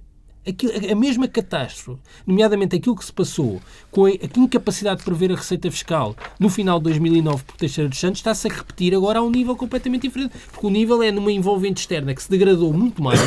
[0.91, 5.71] a mesma catástrofe, nomeadamente aquilo que se passou com a, incapacidade de prever a receita
[5.71, 9.29] fiscal no final de 2009 por Teixeira dos Santos, está-se a repetir agora a um
[9.29, 10.34] nível completamente diferente.
[10.51, 13.19] Porque o nível é numa envolvente externa que se degradou muito mais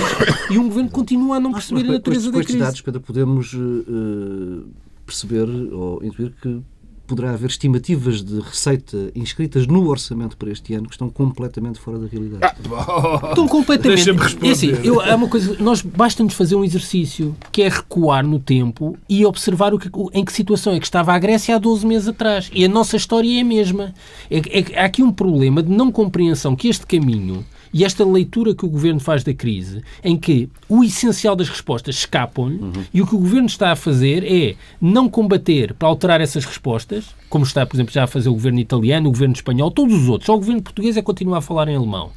[0.51, 2.59] e um governo continua a não perceber a natureza da crise.
[2.59, 4.67] dados, Pedro, podemos uh,
[5.07, 6.61] perceber ou intuir que
[7.07, 11.99] poderá haver estimativas de receita inscritas no orçamento para este ano que estão completamente fora
[11.99, 12.45] da realidade.
[12.45, 14.05] Ah, estão completamente.
[14.05, 14.49] Deixa-me responder.
[14.49, 18.39] É assim, eu, é uma coisa, nós basta-nos fazer um exercício que é recuar no
[18.39, 21.87] tempo e observar o que, em que situação é que estava a Grécia há 12
[21.87, 22.51] meses atrás.
[22.53, 23.95] E a nossa história é a mesma.
[24.31, 28.55] É, é, há aqui um problema de não compreensão que este caminho e esta leitura
[28.55, 32.85] que o governo faz da crise, em que o essencial das respostas escapam-lhe uhum.
[32.93, 37.15] e o que o governo está a fazer é não combater para alterar essas respostas,
[37.29, 40.09] como está, por exemplo, já a fazer o governo italiano, o governo espanhol, todos os
[40.09, 40.27] outros.
[40.27, 42.11] Só o governo português é continuar a falar em alemão.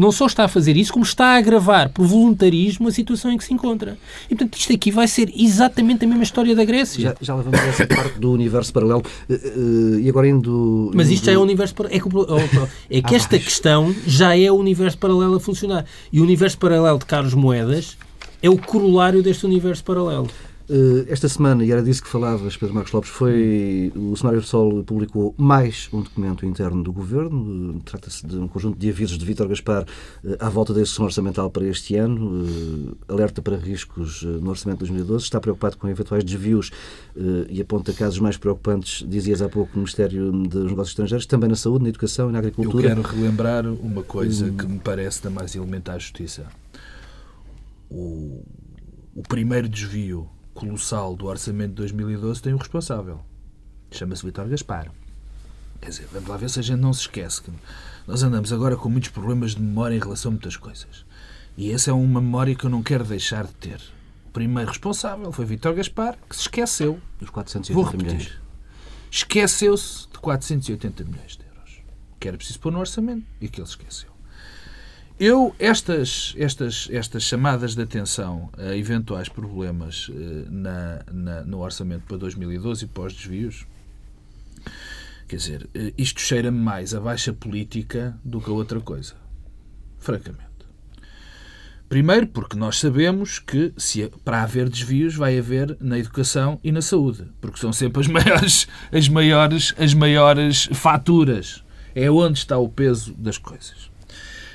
[0.00, 3.36] Não só está a fazer isso, como está a agravar por voluntarismo a situação em
[3.36, 3.98] que se encontra.
[4.24, 7.02] E, portanto, isto aqui vai ser exatamente a mesma história da Grécia.
[7.02, 9.02] Já, já levamos essa parte do universo paralelo.
[9.28, 10.90] Uh, uh, e agora indo.
[10.94, 12.00] Mas isto já é o universo paralelo.
[12.00, 15.84] É que, é que esta questão já é o universo paralelo a funcionar.
[16.10, 17.98] E o universo paralelo de Carlos Moedas
[18.42, 20.30] é o corolário deste universo paralelo.
[20.70, 24.46] Eh, esta semana, e era disso que falavas, Pedro Marcos Lopes, foi o Semanário do
[24.46, 27.80] Sol publicou mais um documento interno do Governo.
[27.84, 29.84] Trata-se de um conjunto de avisos de Vítor Gaspar
[30.24, 32.46] eh, à volta da execução orçamental para este ano.
[32.46, 35.24] Eh, alerta para riscos no Orçamento de 2012.
[35.24, 36.70] Está preocupado com eventuais desvios
[37.48, 41.56] e aponta casos mais preocupantes, dizias há pouco, no Ministério dos Negócios Estrangeiros, também na
[41.56, 42.90] saúde, na educação e na agricultura.
[42.90, 46.46] Eu quero relembrar uma coisa que me parece da mais elementar justiça.
[47.90, 48.44] O,
[49.14, 50.28] o primeiro desvio
[50.60, 53.20] colossal do orçamento de 2012 tem o responsável.
[53.90, 54.92] Chama-se Vítor Gaspar.
[55.80, 57.50] Quer dizer, vamos lá ver se a gente não se esquece que
[58.06, 61.06] nós andamos agora com muitos problemas de memória em relação a muitas coisas.
[61.56, 63.80] E essa é uma memória que eu não quero deixar de ter.
[64.26, 67.00] O primeiro responsável foi Vítor Gaspar, que se esqueceu.
[67.20, 68.32] Os 480 milhões.
[69.10, 71.82] Esqueceu-se de 480 milhões de euros.
[72.20, 74.09] Que era preciso pôr no orçamento e que ele esqueceu.
[75.22, 82.04] Eu, estas, estas, estas chamadas de atenção a eventuais problemas eh, na, na, no orçamento
[82.06, 83.66] para 2012 e pós-desvios,
[85.28, 89.12] quer dizer, eh, isto cheira-me mais a baixa política do que a outra coisa.
[89.98, 90.48] Francamente.
[91.86, 96.80] Primeiro, porque nós sabemos que se, para haver desvios vai haver na educação e na
[96.80, 101.62] saúde, porque são sempre as maiores, as maiores, as maiores faturas.
[101.94, 103.89] É onde está o peso das coisas.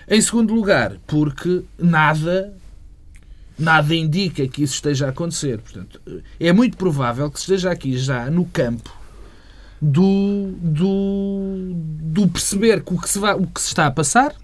[0.08, 2.54] Em segundo lugar, porque nada
[3.58, 5.60] nada indica que isso esteja a acontecer.
[5.60, 6.02] Portanto,
[6.40, 8.94] é muito provável que esteja aqui já no campo
[9.82, 14.36] do, do, do perceber que o que, se vai, o que se está a passar,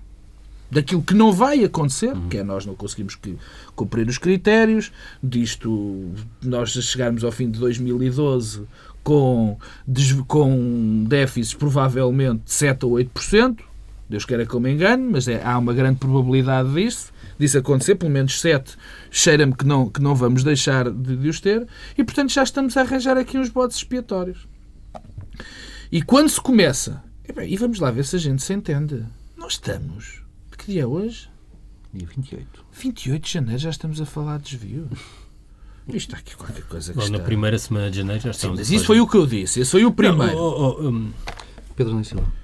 [0.69, 3.37] daquilo que não vai acontecer, que é nós não conseguimos que,
[3.75, 8.63] cumprir os critérios, disto nós chegarmos ao fim de 2012
[9.03, 9.57] com,
[10.27, 13.59] com déficits provavelmente de 7 ou 8%,
[14.11, 17.95] Deus queira que eu me engane, mas é, há uma grande probabilidade disso, disso acontecer,
[17.95, 18.77] pelo menos sete,
[19.09, 21.65] cheira-me que não, que não vamos deixar de, de os ter,
[21.97, 24.47] e portanto já estamos a arranjar aqui uns bodes expiatórios.
[25.89, 27.01] E quando se começa,
[27.47, 29.05] e vamos lá ver se a gente se entende,
[29.37, 30.21] nós estamos,
[30.51, 31.29] de que dia é hoje?
[31.93, 32.65] Dia 28.
[32.73, 34.89] 28 de janeiro já estamos a falar de desvio.
[35.87, 37.17] Isto está aqui qualquer coisa que Bom, está...
[37.17, 39.61] Na primeira semana de janeiro já estamos Sim, mas isso foi o que eu disse,
[39.61, 40.35] esse foi o primeiro.
[40.35, 41.13] Não, oh, oh, um...
[41.77, 42.40] Pedro Silva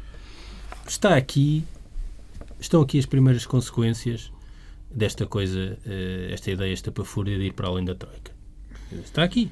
[0.92, 1.64] está aqui,
[2.60, 4.32] estão aqui as primeiras consequências
[4.90, 8.32] desta coisa, eh, esta ideia, esta pafúrdia de ir para além da Troika.
[9.04, 9.52] Está aqui.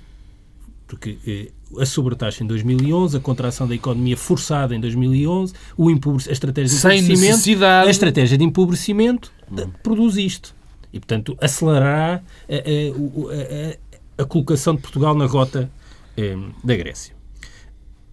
[0.87, 6.31] Porque eh, a sobretaxa em 2011, a contração da economia forçada em 2011, o a
[6.31, 9.71] estratégia de Sem empobrecimento, a estratégia de empobrecimento hum.
[9.81, 10.55] produz isto.
[10.93, 15.69] E, portanto, acelerará a, a, a, a colocação de Portugal na rota
[16.15, 17.13] eh, da Grécia.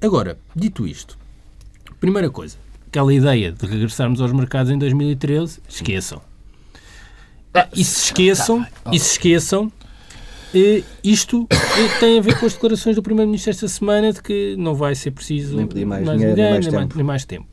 [0.00, 1.16] Agora, dito isto,
[2.00, 2.56] primeira coisa,
[2.92, 6.20] aquela ideia de regressarmos aos mercados em 2013, esqueçam.
[7.54, 9.72] Ah, e se esqueçam, e se esqueçam,
[10.54, 14.56] eh, isto eh, tem a ver com as declarações do Primeiro-Ministro esta semana de que
[14.58, 17.04] não vai ser preciso nem pedir mais, mais dinheiro, ninguém, nem, mais, nem, mais, nem
[17.04, 17.46] mais tempo.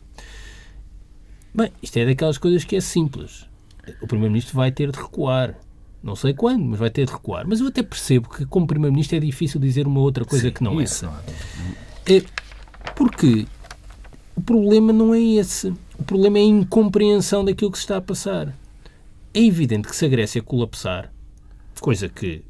[1.53, 3.45] Bem, isto é daquelas coisas que é simples.
[4.01, 5.55] O Primeiro-Ministro vai ter de recuar.
[6.03, 7.47] Não sei quando, mas vai ter de recuar.
[7.47, 10.63] Mas eu até percebo que, como Primeiro-Ministro, é difícil dizer uma outra coisa Sim, que
[10.63, 11.05] não essa.
[11.05, 11.13] Não
[12.15, 12.23] é.
[12.95, 13.47] Porque
[14.39, 15.73] o problema não é esse.
[15.97, 18.55] O problema é a incompreensão daquilo que se está a passar.
[19.33, 21.11] É evidente que se a Grécia colapsar,
[21.81, 22.41] coisa que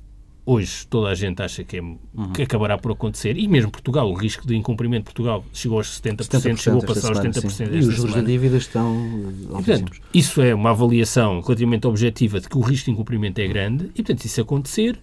[0.46, 1.98] hoje toda a gente acha que, é, uhum.
[2.34, 6.00] que acabará por acontecer, e mesmo Portugal, o risco de incumprimento de Portugal chegou aos
[6.00, 7.50] 70%, 70% chegou a passar aos 70%.
[7.50, 7.64] Sim.
[7.72, 8.96] E os juros da dívida estão
[9.42, 13.48] e, portanto, Isso é uma avaliação relativamente objetiva de que o risco de incumprimento é
[13.48, 15.00] grande, e portanto, se isso acontecer,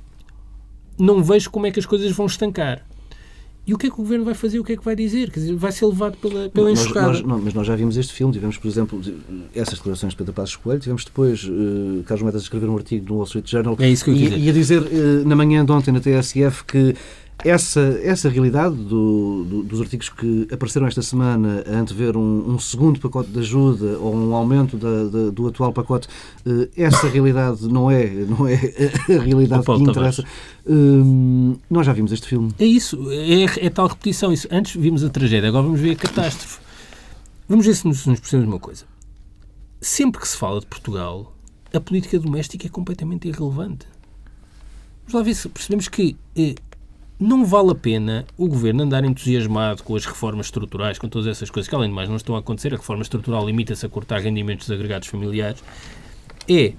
[0.96, 2.84] não vejo como é que as coisas vão estancar.
[3.66, 4.60] E o que é que o governo vai fazer?
[4.60, 5.28] O que é que vai dizer?
[5.30, 7.08] Quer dizer, vai ser levado pela, pela nós, enxurrada.
[7.08, 8.32] Nós, não, mas nós já vimos este filme.
[8.32, 9.00] Tivemos, por exemplo,
[9.52, 10.78] essas declarações de Pedro Passos Coelho.
[10.78, 13.76] Tivemos depois uh, Carlos Metas a escrever um artigo no Wall Street Journal.
[13.80, 16.64] É isso que eu e, e a dizer uh, na manhã de ontem na TSF
[16.64, 16.94] que
[17.44, 22.58] essa, essa realidade do, do, dos artigos que apareceram esta semana a antever um, um
[22.58, 26.08] segundo pacote de ajuda ou um aumento da, da, do atual pacote,
[26.46, 30.24] uh, essa realidade não é, não é a realidade que interessa.
[30.64, 32.52] Uh, nós já vimos este filme.
[32.58, 34.32] É isso, é, é, tal repetição.
[34.32, 34.48] Isso.
[34.50, 36.58] Antes vimos a tragédia, agora vamos ver a catástrofe.
[37.48, 38.84] Vamos ver se nos, nos percebemos uma coisa.
[39.80, 41.32] Sempre que se fala de Portugal,
[41.72, 43.86] a política doméstica é completamente irrelevante.
[45.06, 46.56] Vamos lá ver se percebemos que eh,
[47.18, 51.48] não vale a pena o governo andar entusiasmado com as reformas estruturais, com todas essas
[51.50, 52.74] coisas que, além de mais, não estão a acontecer.
[52.74, 55.62] A reforma estrutural limita-se a cortar rendimentos agregados familiares.
[56.48, 56.74] É.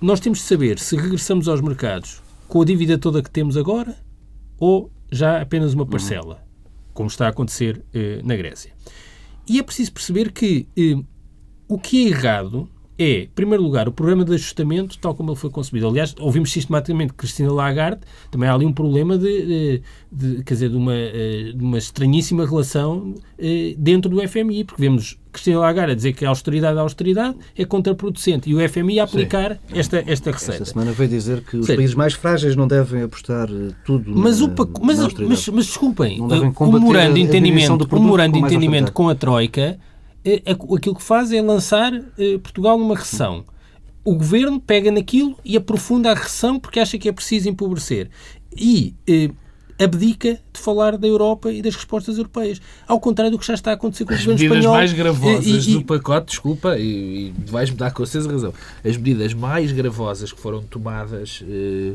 [0.00, 3.96] Nós temos de saber se regressamos aos mercados com a dívida toda que temos agora
[4.58, 6.44] ou já apenas uma parcela,
[6.92, 8.72] como está a acontecer eh, na Grécia.
[9.48, 11.02] E é preciso perceber que eh,
[11.68, 15.38] o que é errado é, em primeiro lugar, o programa de ajustamento, tal como ele
[15.38, 15.88] foi concebido.
[15.88, 20.70] Aliás, ouvimos sistematicamente Cristina Lagarde, também há ali um problema de, de, de quer dizer,
[20.70, 25.92] de uma, eh, de uma estranhíssima relação eh, dentro do FMI, porque vemos Cristina Lagarde
[25.92, 30.04] a dizer que a austeridade, a austeridade é contraproducente e o FMI a aplicar esta,
[30.06, 30.62] esta receita.
[30.62, 31.74] Esta semana veio dizer que os Sim.
[31.74, 35.66] países mais frágeis não devem apostar eh, tudo mas na, o, mas, na mas, mas,
[35.66, 39.78] desculpem, o memorando de entendimento, o memorando de entendimento com a Troika é, é,
[40.74, 43.44] aquilo que faz é lançar eh, Portugal numa recessão.
[44.04, 48.10] O governo pega naquilo e aprofunda a recessão porque acha que é preciso empobrecer.
[48.56, 49.30] E eh,
[49.78, 52.60] abdica de falar da Europa e das respostas europeias.
[52.86, 54.56] Ao contrário do que já está a acontecer com o governo espanhol.
[54.56, 58.32] As medidas mais gravosas e, e, do pacote, desculpa, e, e vais-me dar com certeza
[58.32, 61.42] razão, as medidas mais gravosas que foram tomadas...
[61.46, 61.94] Eh,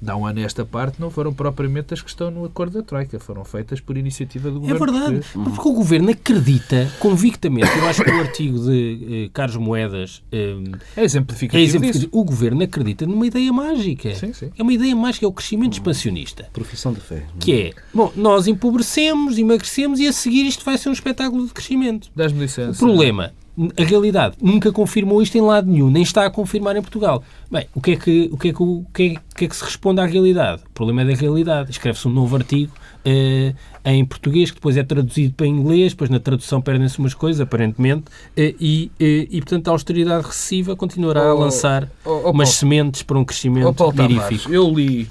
[0.00, 3.18] dá um ano esta parte, não foram propriamente as que estão no acordo da Troika,
[3.18, 4.76] foram feitas por iniciativa do é Governo.
[4.76, 5.54] É verdade, português.
[5.54, 10.56] porque o Governo acredita convictamente, eu acho que o artigo de eh, Carlos Moedas eh,
[10.96, 11.62] é exemplificativo.
[11.62, 12.10] É exemplificativo.
[12.12, 14.14] O Governo acredita numa ideia mágica.
[14.14, 14.50] Sim, sim.
[14.56, 16.48] É uma ideia mágica, é o crescimento expansionista.
[16.52, 17.26] Profissão de fé.
[17.38, 21.52] Que é, bom, nós empobrecemos, emagrecemos e a seguir isto vai ser um espetáculo de
[21.52, 22.10] crescimento.
[22.14, 22.84] Dás-me licença.
[22.84, 23.32] O problema
[23.76, 27.22] a realidade nunca confirmou isto em lado nenhum, nem está a confirmar em Portugal.
[27.50, 29.48] Bem, o que é que, o que, é que, o que, é, o que, é
[29.48, 30.62] que se responde à realidade?
[30.66, 31.70] O problema é da realidade.
[31.70, 32.72] Escreve-se um novo artigo
[33.04, 37.40] eh, em português, que depois é traduzido para inglês, depois na tradução perdem-se umas coisas,
[37.40, 38.04] aparentemente,
[38.36, 42.50] eh, e, eh, e, portanto a austeridade recessiva continuará oh, a lançar oh, oh, umas
[42.50, 44.52] sementes para um crescimento oh.
[44.52, 45.08] Eu li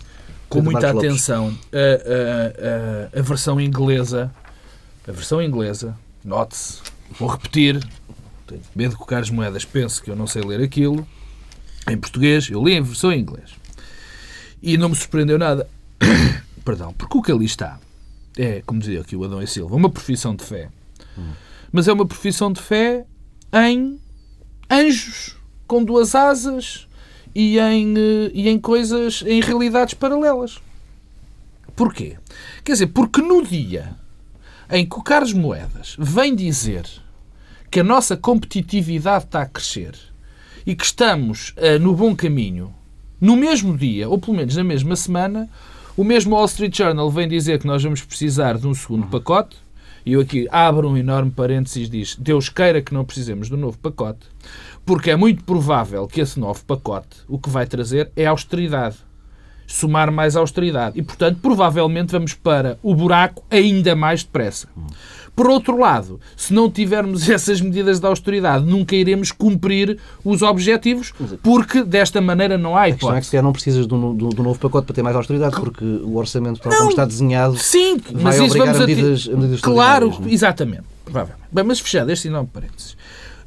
[0.47, 4.31] com muita atenção a, a, a, a versão inglesa,
[5.07, 6.79] a versão inglesa, note-se,
[7.19, 7.79] vou repetir,
[8.49, 11.07] tenho medo que o Carlos Moedas pense que eu não sei ler aquilo.
[11.87, 13.51] Em português, eu li em versão em inglês.
[14.61, 15.69] E não me surpreendeu nada.
[16.65, 17.79] Perdão, porque o que ali está
[18.37, 20.69] é, como dizia aqui o Adão e Silva, uma profissão de fé.
[21.71, 23.05] Mas é uma profissão de fé
[23.53, 23.99] em
[24.71, 25.35] anjos
[25.67, 26.87] com duas asas
[27.35, 30.59] e em, eh, e em coisas, em realidades paralelas.
[31.75, 32.17] Porquê?
[32.63, 33.95] Quer dizer, porque no dia
[34.71, 36.85] em que o Carlos Moedas vem dizer
[37.69, 39.93] que a nossa competitividade está a crescer
[40.65, 42.73] e que estamos uh, no bom caminho,
[43.19, 45.49] no mesmo dia, ou pelo menos na mesma semana,
[45.95, 49.57] o mesmo Wall Street Journal vem dizer que nós vamos precisar de um segundo pacote.
[50.05, 53.57] E eu aqui abro um enorme parênteses e diz: Deus queira que não precisemos do
[53.57, 54.25] novo pacote,
[54.85, 58.95] porque é muito provável que esse novo pacote o que vai trazer é austeridade.
[59.67, 60.97] Somar mais austeridade.
[60.97, 64.67] E, portanto, provavelmente vamos para o buraco ainda mais depressa.
[65.39, 71.13] Por outro lado, se não tivermos essas medidas de austeridade, nunca iremos cumprir os objetivos,
[71.41, 73.13] porque desta maneira não há hipótese.
[73.13, 76.17] A é que se não precisas do, novo pacote para ter mais austeridade, porque o
[76.17, 80.13] orçamento, tal como está desenhado, sim, vai mas isso vamos a medidas, a medidas Claro,
[80.25, 80.33] é?
[80.33, 80.83] exatamente.
[81.05, 81.47] Provavelmente.
[81.49, 82.97] Bem, mas fechado este enorme parênteses.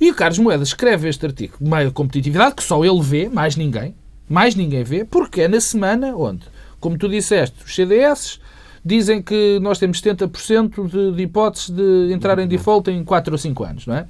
[0.01, 3.55] E o Carlos Moedas escreve este artigo de maior competitividade, que só ele vê, mais
[3.55, 3.95] ninguém,
[4.31, 6.47] mais ninguém vê, porque é na semana onde,
[6.81, 8.41] como tu disseste, os CDS
[8.85, 13.39] dizem que nós temos 70% de, de hipóteses de entrar em default em 4 ou
[13.39, 14.07] 5 anos, não é?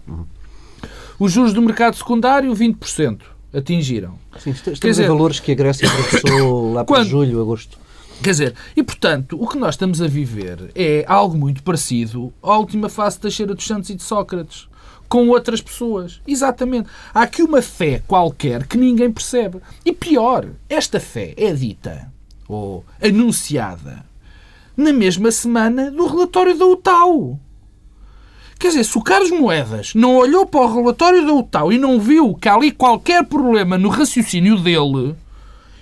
[1.18, 3.20] Os juros do mercado secundário, 20%
[3.52, 4.18] atingiram.
[4.38, 7.78] Sim, estamos Quer dizer, valores que a Grécia atravessou lá para quando, julho, agosto.
[8.22, 12.56] Quer dizer, e portanto, o que nós estamos a viver é algo muito parecido à
[12.56, 14.68] última fase da Cheira dos Santos e de Sócrates
[15.08, 16.20] com outras pessoas.
[16.26, 16.88] Exatamente.
[17.12, 19.58] Há aqui uma fé qualquer que ninguém percebe.
[19.84, 22.10] E pior, esta fé é dita
[22.48, 24.04] ou anunciada
[24.76, 27.38] na mesma semana do relatório da UTAU.
[28.58, 31.98] Quer dizer, se o Carlos Moedas não olhou para o relatório da UTAU e não
[32.00, 35.16] viu que há ali qualquer problema no raciocínio dele,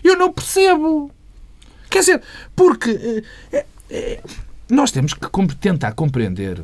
[0.03, 1.11] eu não percebo.
[1.91, 2.23] Quer dizer,
[2.57, 3.23] porque
[3.53, 4.23] é, é,
[4.71, 6.63] nós temos que tentar compreender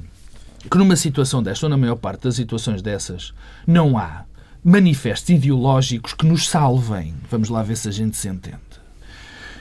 [0.70, 3.34] que numa situação desta, ou na maior parte das situações dessas,
[3.66, 4.24] não há
[4.64, 7.14] manifestos ideológicos que nos salvem.
[7.30, 8.65] Vamos lá ver se a gente se entende.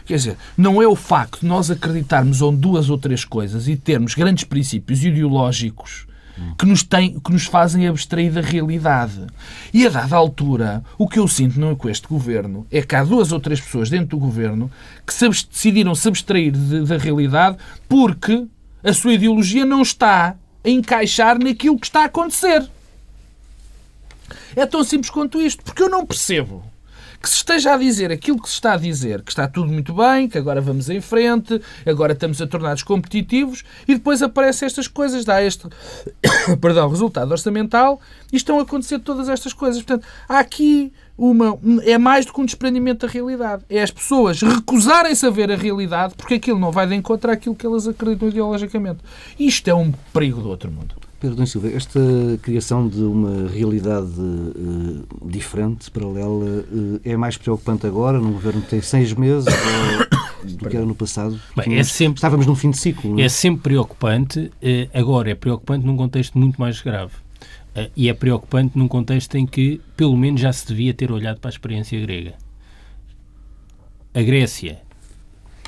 [0.06, 3.76] Quer dizer, não é o facto de nós acreditarmos em duas ou três coisas e
[3.76, 6.06] termos grandes princípios ideológicos
[6.58, 9.26] que nos, tem, que nos fazem abstrair da realidade.
[9.74, 12.95] E a dada altura, o que eu sinto não é com este governo é que
[12.95, 14.70] há duas ou três pessoas dentro do governo
[15.06, 18.45] que se decidiram se abstrair de, da realidade porque
[18.84, 22.70] a sua ideologia não está a encaixar naquilo que está a acontecer.
[24.56, 26.64] É tão simples quanto isto, porque eu não percebo
[27.26, 29.96] que se esteja a dizer aquilo que se está a dizer, que está tudo muito
[29.96, 34.88] bem, que agora vamos em frente, agora estamos a tornar-nos competitivos, e depois aparecem estas
[34.88, 35.68] coisas, dá este
[36.62, 38.00] perdão, resultado orçamental,
[38.32, 39.82] e estão a acontecer todas estas coisas.
[39.82, 41.58] Portanto, há aqui uma.
[41.84, 43.64] É mais do que um desprendimento da realidade.
[43.70, 47.56] É as pessoas recusarem-se a ver a realidade porque aquilo não vai de encontro àquilo
[47.56, 49.00] que elas acreditam ideologicamente.
[49.40, 51.05] Isto é um perigo do outro mundo.
[51.20, 51.99] Pedro Dom Silva, esta
[52.41, 58.70] criação de uma realidade uh, diferente, paralela, uh, é mais preocupante agora, num governo que
[58.70, 61.39] tem seis meses, ou do que era no passado?
[61.55, 63.20] Bem, é sempre, estávamos num fim de ciclo.
[63.20, 63.24] É?
[63.24, 64.51] é sempre preocupante, uh,
[64.93, 67.13] agora é preocupante num contexto muito mais grave.
[67.95, 71.49] e é preocupante num contexto em que, pelo menos, já se devia ter olhado para
[71.49, 72.34] a experiência grega.
[74.13, 74.80] A Grécia,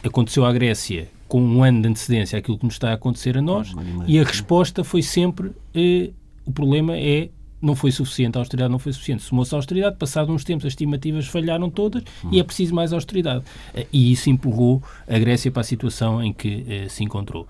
[0.08, 3.42] aconteceu à Grécia com um ano de antecedência àquilo que nos está a acontecer a
[3.42, 3.74] nós,
[4.08, 6.12] e a resposta foi sempre eh,
[6.46, 7.30] o problema é
[7.62, 9.24] não foi suficiente, a austeridade não foi suficiente.
[9.24, 12.30] Somou-se a austeridade, passado uns tempos as estimativas falharam todas uhum.
[12.32, 13.44] e é preciso mais austeridade.
[13.74, 17.48] Eh, e isso empurrou a Grécia para a situação em que eh, se encontrou.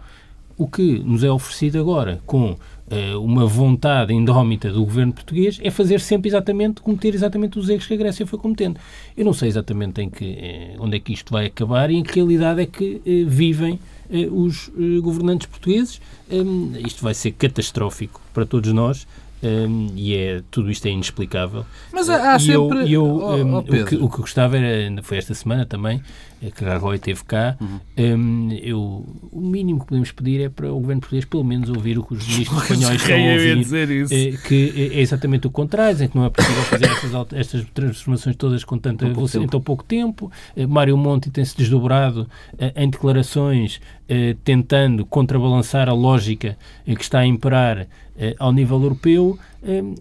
[0.58, 2.58] O que nos é oferecido agora, com
[3.20, 7.94] uma vontade indómita do governo português, é fazer sempre exatamente, cometer exatamente os erros que
[7.94, 8.80] a Grécia foi cometendo.
[9.16, 12.04] Eu não sei exatamente em que, eh, onde é que isto vai acabar e em
[12.04, 13.80] que realidade é que eh, vivem
[14.32, 14.72] os
[15.02, 16.00] governantes portugueses.
[16.32, 19.06] Um, isto vai ser catastrófico para todos nós.
[19.44, 21.64] Um, e é, tudo isto é inexplicável.
[21.94, 22.80] Mas há, há sempre.
[22.80, 26.02] Eu, eu oh, um, oh, o, que, o que gostava era, foi esta semana também,
[26.56, 27.80] que a Rajoy teve cá, uhum.
[27.98, 31.98] um, eu, o mínimo que podemos pedir é para o governo português pelo menos ouvir
[31.98, 36.08] o que os ministros espanhóis estão a ouvir, é, que é exatamente o contrário, em
[36.08, 39.84] que não é possível fazer estas, estas transformações todas com tanta velocidade em tão pouco
[39.84, 40.32] tempo.
[40.56, 42.22] Uh, Mário Monti tem-se desdobrado
[42.54, 47.88] uh, em declarações uh, tentando contrabalançar a lógica que está a imperar
[48.40, 49.38] ao nível europeu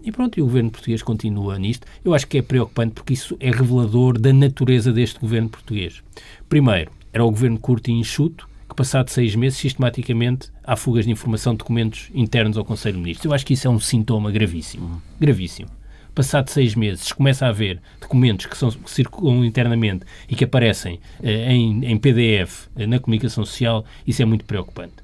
[0.03, 1.85] e pronto, e o governo português continua nisto.
[2.03, 6.01] Eu acho que é preocupante porque isso é revelador da natureza deste governo português.
[6.49, 11.11] Primeiro, era o governo curto e enxuto, que passado seis meses, sistematicamente, há fugas de
[11.11, 13.25] informação de documentos internos ao Conselho de Ministros.
[13.25, 15.01] Eu acho que isso é um sintoma gravíssimo.
[15.19, 15.69] Gravíssimo.
[16.13, 20.99] Passado seis meses, começa a haver documentos que, são, que circulam internamente e que aparecem
[21.21, 24.95] eh, em, em, PDF eh, na comunicação social, isso é muito preocupante.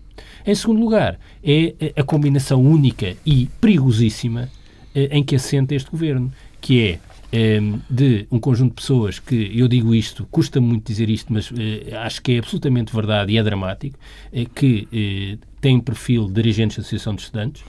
[0.46, 4.50] Em segundo lugar, é eh, a combinação única e perigosíssima
[4.96, 7.00] eh, em que assenta este governo, que é
[7.90, 11.96] de um conjunto de pessoas que, eu digo isto, custa muito dizer isto, mas eh,
[11.98, 13.98] acho que é absolutamente verdade e é dramático,
[14.32, 17.64] eh, que eh, têm perfil de dirigentes da Associação de Estudantes,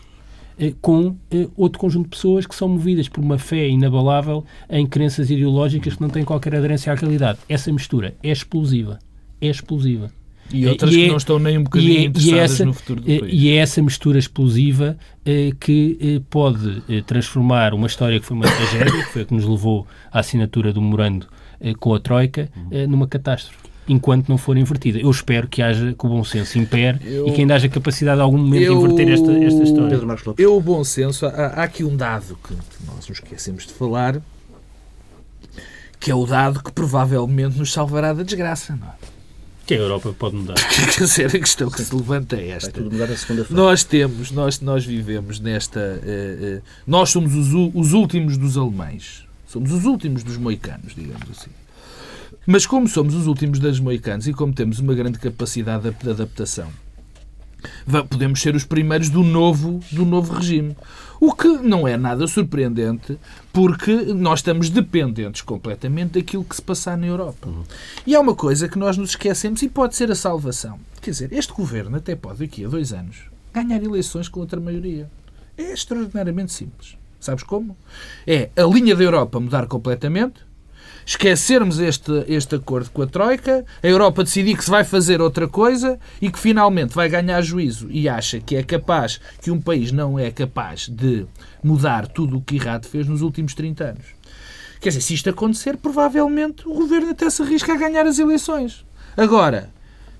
[0.80, 1.16] com
[1.56, 6.00] outro conjunto de pessoas que são movidas por uma fé inabalável em crenças ideológicas que
[6.00, 7.40] não têm qualquer aderência à realidade.
[7.48, 9.00] Essa mistura é explosiva.
[9.40, 10.12] É explosiva.
[10.52, 12.72] E outras e que é, não estão nem um bocadinho é, interessadas é essa, no
[12.72, 13.32] futuro do país.
[13.32, 18.36] E é essa mistura explosiva eh, que eh, pode eh, transformar uma história que foi
[18.36, 21.26] uma tragédia, que foi a que nos levou à assinatura do memorando
[21.60, 22.48] eh, com a Troika,
[22.88, 24.98] numa catástrofe enquanto não for invertida.
[24.98, 28.16] Eu espero que haja que o bom senso impere eu, e que ainda haja capacidade
[28.16, 30.00] de algum momento eu, de inverter esta, esta história.
[30.38, 32.54] Eu, o bom senso, há, há, aqui um dado que
[32.86, 34.20] nós nos esquecemos de falar,
[36.00, 39.13] que é o dado que provavelmente nos salvará da desgraça, não é?
[39.66, 40.54] Que a Europa pode mudar.
[40.94, 42.70] Quer dizer, a questão que se levanta é esta.
[42.70, 43.62] Vai tudo mudar a segunda-feira.
[43.62, 45.80] Nós temos, nós, nós vivemos nesta.
[45.80, 49.24] Uh, uh, nós somos os, os últimos dos alemães.
[49.46, 51.50] Somos os últimos dos moicanos, digamos assim.
[52.46, 56.70] Mas como somos os últimos dos moicanos e como temos uma grande capacidade de adaptação,
[58.08, 60.76] podemos ser os primeiros do novo, do novo regime.
[61.20, 63.18] O que não é nada surpreendente,
[63.52, 67.48] porque nós estamos dependentes completamente daquilo que se passar na Europa.
[67.48, 67.62] Uhum.
[68.06, 70.78] E há uma coisa que nós nos esquecemos e pode ser a salvação.
[71.00, 75.08] Quer dizer, este governo até pode, daqui a dois anos, ganhar eleições com outra maioria.
[75.56, 76.96] É extraordinariamente simples.
[77.20, 77.76] Sabes como?
[78.26, 80.40] É a linha da Europa mudar completamente,
[81.06, 85.46] esquecermos este, este acordo com a Troika, a Europa decidir que se vai fazer outra
[85.46, 89.92] coisa e que finalmente vai ganhar juízo e acha que é capaz, que um país
[89.92, 91.26] não é capaz de
[91.62, 94.04] mudar tudo o que Irrad fez nos últimos 30 anos.
[94.80, 98.84] Quer dizer, se isto acontecer, provavelmente o governo até se arrisca a ganhar as eleições.
[99.16, 99.70] Agora,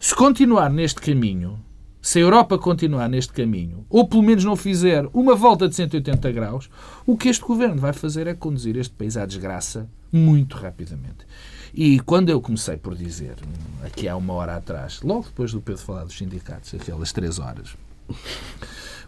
[0.00, 1.58] se continuar neste caminho,
[2.04, 6.32] se a Europa continuar neste caminho, ou pelo menos não fizer uma volta de 180
[6.32, 6.68] graus,
[7.06, 11.26] o que este governo vai fazer é conduzir este país à desgraça muito rapidamente.
[11.72, 13.36] E quando eu comecei por dizer,
[13.82, 17.74] aqui há uma hora atrás, logo depois do Pedro falar dos sindicatos, aquelas três horas,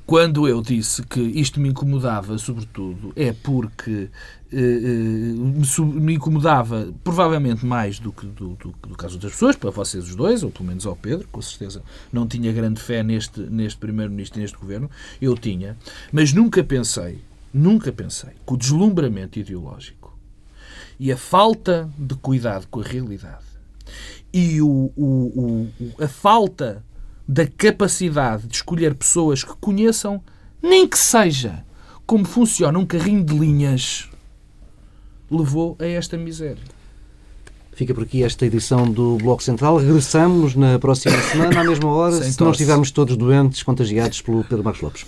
[0.06, 4.08] quando eu disse que isto me incomodava, sobretudo, é porque
[4.52, 9.70] eh, eh, me incomodava provavelmente mais do que do, do, do, caso das pessoas, para
[9.70, 11.82] vocês os dois, ou pelo menos ao Pedro, com certeza
[12.12, 14.88] não tinha grande fé neste, neste Primeiro-Ministro e neste Governo,
[15.20, 15.76] eu tinha,
[16.12, 17.18] mas nunca pensei,
[17.52, 20.16] nunca pensei que o deslumbramento ideológico
[21.00, 23.44] e a falta de cuidado com a realidade
[24.32, 26.84] e o, o, o, a falta
[27.28, 30.22] da capacidade de escolher pessoas que conheçam,
[30.62, 31.64] nem que seja
[32.06, 34.08] como funciona um carrinho de linhas,
[35.30, 36.62] levou a esta miséria.
[37.72, 39.76] Fica por aqui esta edição do Bloco Central.
[39.76, 42.40] Regressamos na próxima semana, à mesma hora, Sem se tosse.
[42.44, 45.06] não estivermos todos doentes, contagiados pelo Pedro Marcos Lopes.